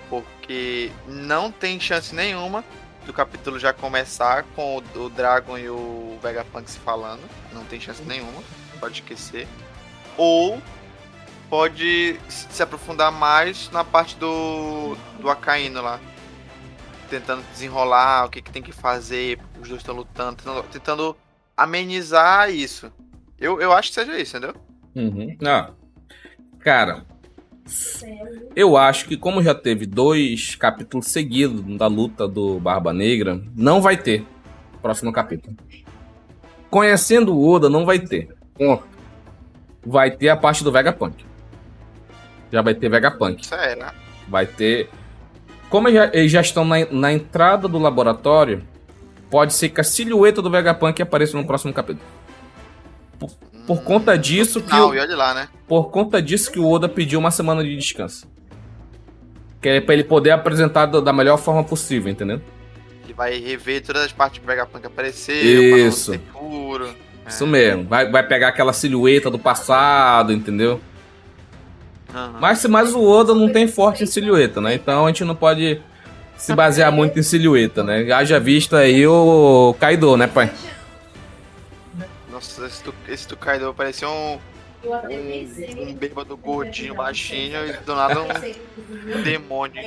[0.10, 2.64] Porque não tem chance nenhuma
[3.06, 7.24] do capítulo já começar com o, o Dragon e o Vegapunk se falando.
[7.54, 8.42] Não tem chance nenhuma,
[8.80, 9.48] pode esquecer.
[10.18, 10.62] Ou
[11.50, 16.00] pode se aprofundar mais na parte do, do Acaíno lá.
[17.10, 21.18] tentando desenrolar o que, que tem que fazer, os dois estão lutando, tentando, tentando
[21.56, 22.92] amenizar isso.
[23.40, 24.56] Eu, eu acho que seja isso, entendeu?
[24.96, 25.38] Uhum.
[25.46, 25.72] Ah,
[26.60, 27.06] cara,
[28.56, 33.82] eu acho que como já teve dois capítulos seguidos da luta do Barba Negra, não
[33.82, 34.26] vai ter
[34.82, 35.56] próximo capítulo.
[36.70, 38.36] Conhecendo o Oda, não vai ter.
[39.86, 41.27] Vai ter a parte do Vegapunk.
[42.52, 43.46] Já vai ter Vegapunk.
[43.46, 43.92] Sério, né?
[44.28, 44.90] Vai ter.
[45.70, 48.64] Como eles já, eles já estão na, na, entrada do laboratório,
[49.30, 52.06] pode ser que a silhueta do Vegapunk apareça no próximo capítulo.
[53.20, 53.30] Por,
[53.66, 54.72] por conta disso que.
[54.72, 55.50] Não, e olha lá, né?
[55.68, 58.28] Por conta disso que o Oda pediu uma semana de descanso.
[59.62, 62.42] Que é pra ele poder apresentar da melhor forma possível, entendeu?
[63.04, 66.18] Ele vai rever todas as partes que o Vegapunk apareceu, Isso.
[66.32, 66.90] puro.
[67.28, 67.84] Isso mesmo.
[67.84, 70.80] Vai, vai pegar aquela silhueta do passado, entendeu?
[72.18, 72.40] Uhum.
[72.40, 74.74] Mas, mas o Oda não tem forte em silhueta, né?
[74.74, 75.80] Então a gente não pode
[76.36, 78.12] se basear muito em silhueta, né?
[78.12, 80.52] Haja vista aí o Kaido, né, pai?
[82.32, 84.40] Nossa, esse, tu, esse do Kaido parecia um,
[84.84, 89.82] um, um bêbado gordinho, baixinho e do nada um demônio.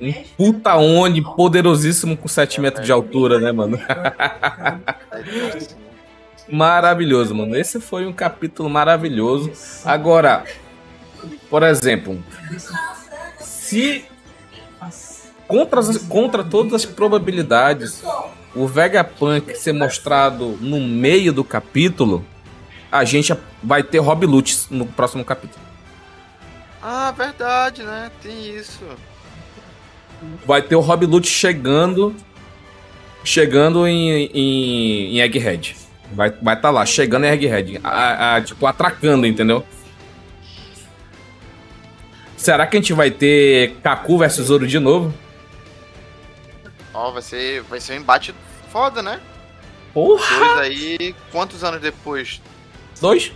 [0.00, 3.78] Um puta Oni poderosíssimo com 7 metros de altura, né, mano?
[6.50, 7.56] Maravilhoso, mano.
[7.56, 9.52] Esse foi um capítulo maravilhoso.
[9.84, 10.44] Agora,
[11.50, 12.22] por exemplo,
[13.38, 14.04] se
[15.46, 18.02] contra, contra todas as probabilidades
[18.54, 22.24] o Vegapunk ser mostrado no meio do capítulo,
[22.90, 25.64] a gente vai ter Rob Lutz no próximo capítulo.
[26.82, 28.10] Ah, verdade, né?
[28.22, 28.84] Tem isso.
[30.46, 32.14] Vai ter o Rob Lutz chegando
[33.24, 35.76] chegando em, em, em Egghead.
[36.12, 37.80] Vai estar vai tá lá, chegando em Egghead.
[37.84, 39.64] A, a, tipo, atracando, entendeu?
[42.38, 45.12] Será que a gente vai ter Kaku versus Zoro de novo?
[46.94, 48.34] Ó, oh, vai ser, vai ser um embate
[48.72, 49.20] foda, né?
[49.92, 50.38] Porra!
[50.38, 52.40] Dois aí, quantos anos depois?
[53.00, 53.32] Dois?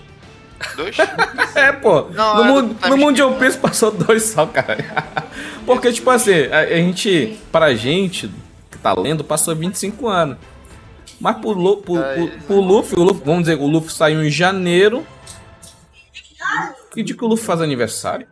[0.76, 0.96] Dois?
[1.56, 2.02] é, pô.
[2.10, 4.78] Não, no, mundo, no mundo de One Piece passou dois só, cara.
[5.66, 8.30] Porque, tipo assim, a, a, gente, pra gente
[8.70, 10.38] que tá lendo, passou 25 anos.
[11.20, 15.04] Mas pro, pro, pro, pro Luffy, o Luffy, vamos dizer, o Luffy saiu em janeiro.
[16.92, 18.26] Que dia que o Luffy faz aniversário?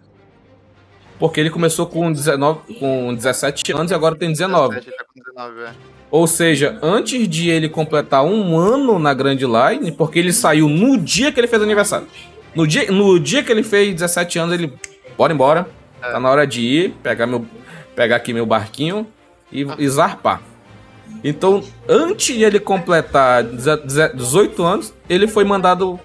[1.20, 4.76] Porque ele começou com, 19, com 17 anos e agora tem 19.
[4.76, 5.72] 17, tá com 19 é.
[6.10, 10.96] Ou seja, antes de ele completar um ano na Grand Line, porque ele saiu no
[10.96, 12.08] dia que ele fez aniversário.
[12.54, 14.72] No dia, no dia que ele fez 17 anos, ele.
[15.16, 15.68] Bora embora.
[16.02, 16.10] É.
[16.10, 17.46] Tá na hora de ir, pegar, meu,
[17.94, 19.06] pegar aqui meu barquinho
[19.52, 20.42] e, e zarpar.
[21.22, 26.00] Então, antes de ele completar 18 anos, ele foi mandado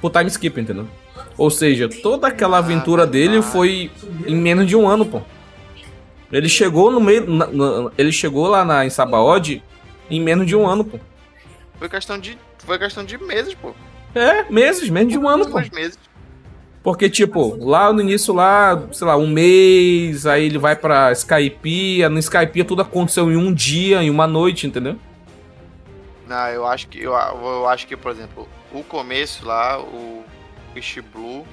[0.00, 0.88] pro time skip, entendeu?
[1.36, 3.90] Ou seja, toda aquela aventura dele foi
[4.26, 5.20] em menos de um ano, pô.
[6.32, 7.30] Ele chegou no meio.
[7.30, 9.62] Na, na, ele chegou lá na, em Sabaody
[10.10, 10.98] em menos de um ano, pô.
[11.78, 12.38] Foi questão de.
[12.58, 13.74] Foi questão de meses, pô.
[14.14, 15.60] É, meses, menos de um ano, pô.
[15.72, 15.98] meses.
[16.82, 22.08] Porque, tipo, lá no início, lá, sei lá, um mês, aí ele vai pra Skypiea,
[22.08, 24.96] no Skypiea tudo aconteceu em um dia, em uma noite, entendeu?
[26.28, 30.24] Não, eu acho que, eu, eu acho que, por exemplo, o começo lá, o
[30.76, 31.46] Fish Blue,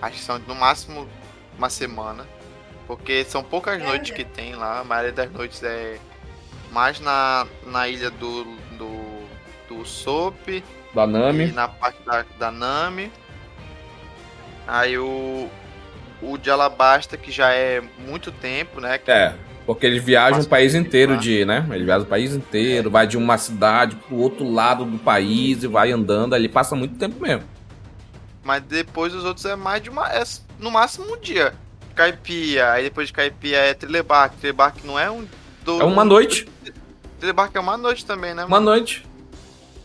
[0.00, 1.06] acho que são no máximo
[1.56, 2.26] uma semana.
[2.86, 5.98] Porque são poucas noites que tem lá, a maioria das noites é
[6.72, 8.44] mais na, na ilha do,
[8.78, 9.28] do,
[9.68, 10.64] do Sop.
[10.94, 11.52] Da Nami.
[11.52, 13.12] na parte da, da Nami.
[14.66, 15.50] Aí o,
[16.22, 18.98] o de Alabasta, que já é muito tempo, né?
[19.06, 19.34] é,
[19.66, 21.66] porque eles viajam o país inteiro de, né?
[21.70, 22.90] Ele viaja o país inteiro, é.
[22.90, 26.96] vai de uma cidade pro outro lado do país e vai andando, ali passa muito
[26.96, 27.57] tempo mesmo.
[28.48, 30.08] Mas depois os outros é mais de uma.
[30.08, 30.24] É
[30.58, 31.52] no máximo um dia.
[31.94, 34.38] Caipia, aí depois de Caipia é Telebark.
[34.38, 35.26] Telebark não é um.
[35.62, 36.48] Do, é uma noite.
[37.20, 38.46] Telebark é uma noite também, né?
[38.46, 38.70] Uma mano?
[38.70, 39.06] noite.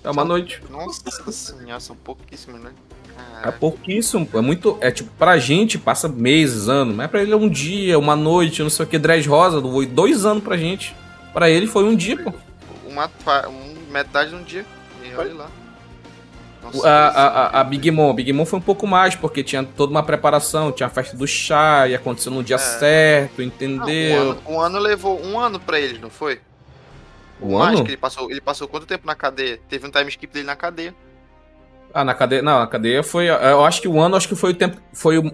[0.01, 0.64] É uma noite.
[0.70, 2.72] Nossa senhora, são pouquíssimos, né?
[3.14, 3.49] Caraca.
[3.49, 4.78] É pouquíssimo, é muito.
[4.80, 8.64] É tipo, pra gente passa meses, anos, mas pra ele é um dia, uma noite,
[8.64, 10.95] não sei o que, Dress Rosa, foi dois anos pra gente.
[11.34, 12.34] Pra ele foi um dia, pô.
[12.88, 13.11] Uma,
[13.49, 14.66] um, metade de um dia.
[15.03, 15.62] E olha lá.
[16.64, 18.14] Nossa, a, a, a, Big Mom.
[18.14, 21.28] Big Mom foi um pouco mais, porque tinha toda uma preparação, tinha a festa do
[21.28, 22.59] chá, e aconteceu no dia é.
[22.59, 24.26] certo, entendeu?
[24.26, 26.39] Não, um, ano, um, ano, levou um ano pra eles, não foi?
[27.41, 27.84] Um mais ano?
[27.84, 28.32] que ele passou.
[28.32, 29.59] Ele passou quanto tempo na cadeia?
[29.68, 30.95] Teve um time skip dele na cadeia.
[31.93, 32.41] Ah, na cadeia.
[32.41, 33.28] Não, na cadeia foi.
[33.28, 34.82] Eu acho que o ano acho que foi o tempo.
[34.93, 35.32] Foi o,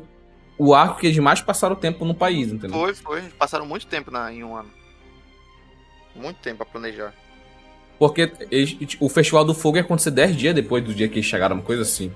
[0.58, 2.78] o arco que eles mais passaram tempo no país, entendeu?
[2.78, 3.22] Foi, foi.
[3.38, 4.70] Passaram muito tempo na, em um ano.
[6.16, 7.14] Muito tempo pra planejar.
[8.00, 11.26] Porque eles, o Festival do Fogo ia acontecer 10 dias depois do dia que eles
[11.26, 12.12] chegaram, uma coisa assim.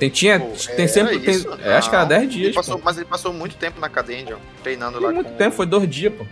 [0.00, 1.20] Tem, tinha, pô, tem sempre.
[1.20, 2.46] Tem, é, acho que era 10 dias.
[2.46, 5.12] Ele passou, mas ele passou muito tempo na cadeia, John, treinando lá.
[5.12, 5.36] Muito com...
[5.36, 6.26] tempo, foi dois dias, pô.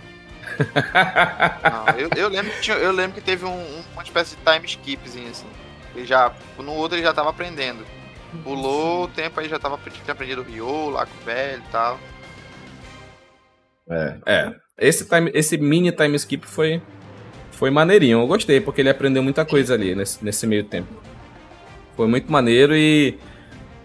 [0.59, 4.66] Não, eu, eu, lembro que tinha, eu lembro que teve um, uma espécie de time
[4.66, 5.47] skipzinho, assim.
[5.95, 7.87] Ele já, no outro ele já tava aprendendo.
[8.43, 11.70] Pulou o tempo aí já tava tinha aprendido o Ryo lá com o velho e
[11.70, 11.99] tal.
[13.89, 14.55] É, é.
[14.78, 16.81] Esse, time, esse mini time skip foi,
[17.61, 18.21] foi maneirinho.
[18.21, 20.89] Eu gostei, porque ele aprendeu muita coisa ali nesse, nesse meio tempo.
[21.95, 23.19] Foi muito maneiro e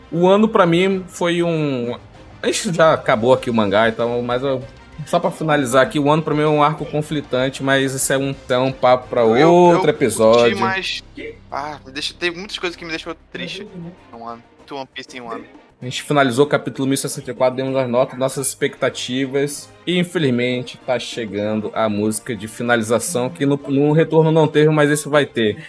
[0.10, 1.94] o ano para mim foi um.
[2.42, 4.64] Gente já acabou aqui o mangá e tal, mas eu,
[5.06, 8.18] só para finalizar aqui, o ano para mim é um arco conflitante, mas isso é
[8.18, 10.58] um, é um papo para outro eu episódio.
[10.58, 11.04] Mas...
[11.52, 13.68] Ah, me deixa, tem muitas coisas que me deixam triste
[14.14, 14.42] um ano.
[14.58, 15.44] Muito One Piece em um ano.
[15.82, 19.70] A gente finalizou o capítulo 1064, demos as notas, nossas expectativas.
[19.86, 24.90] E infelizmente tá chegando a música de finalização, que no, no retorno não teve, mas
[24.90, 25.64] esse vai ter.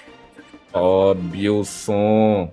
[0.72, 2.52] Sobe o som.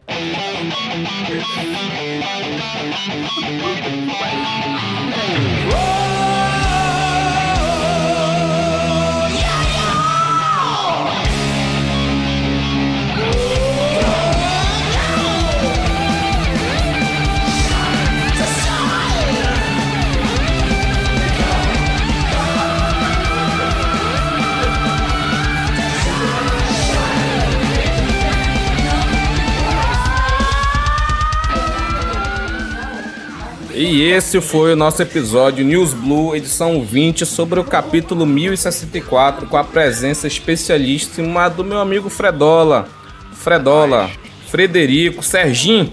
[33.75, 39.57] E esse foi o nosso episódio News Blue, edição 20, sobre o capítulo 1064, com
[39.57, 42.87] a presença especialíssima do meu amigo Fredola.
[43.33, 44.11] Fredola,
[44.47, 45.91] Frederico, Serginho.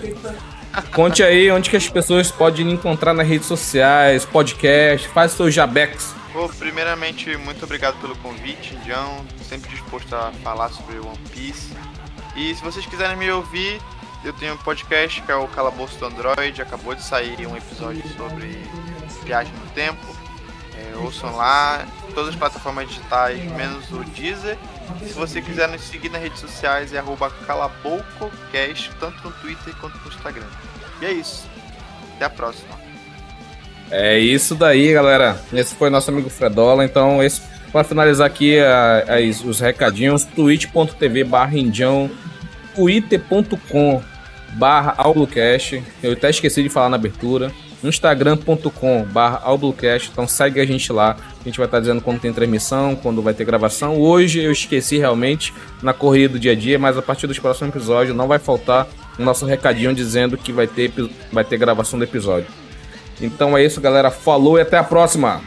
[0.95, 6.15] Conte aí onde que as pessoas podem encontrar nas redes sociais, podcast, faz seu jabex.
[6.35, 9.25] Pô, primeiramente, muito obrigado pelo convite, Indião.
[9.49, 11.73] Sempre disposto a falar sobre One Piece.
[12.37, 13.81] E se vocês quiserem me ouvir,
[14.25, 16.61] eu tenho um podcast que é o Calabouço do Android.
[16.61, 18.59] Acabou de sair um episódio sobre
[19.25, 20.17] viagem no tempo.
[20.77, 24.57] É, ouçam lá, todas as plataformas digitais, menos o Deezer.
[25.07, 27.03] Se você quiser nos seguir nas redes sociais, é
[27.47, 30.47] calaboucocast, tanto no Twitter quanto no Instagram.
[31.01, 31.49] E é isso.
[32.17, 32.79] Até a próxima.
[33.91, 35.41] É isso daí, galera.
[35.53, 36.85] Esse foi nosso amigo Fredola.
[36.85, 37.43] Então, esse
[37.73, 41.57] para finalizar aqui a, a, os recadinhos, twitch.tv barra
[42.75, 44.03] twitter.com
[44.53, 45.83] barra Albluecast.
[46.03, 47.53] Eu até esqueci de falar na abertura.
[47.83, 50.11] Instagram.com barra Albluecast.
[50.13, 51.17] Então segue a gente lá.
[51.41, 53.97] A gente vai estar dizendo quando tem transmissão, quando vai ter gravação.
[53.99, 57.75] Hoje eu esqueci realmente na corrida do dia a dia, mas a partir dos próximos
[57.75, 58.87] episódios não vai faltar
[59.19, 60.93] o nosso recadinho dizendo que vai ter,
[61.33, 62.47] vai ter gravação do episódio.
[63.21, 64.11] Então é isso, galera.
[64.11, 65.41] Falou e até a próxima!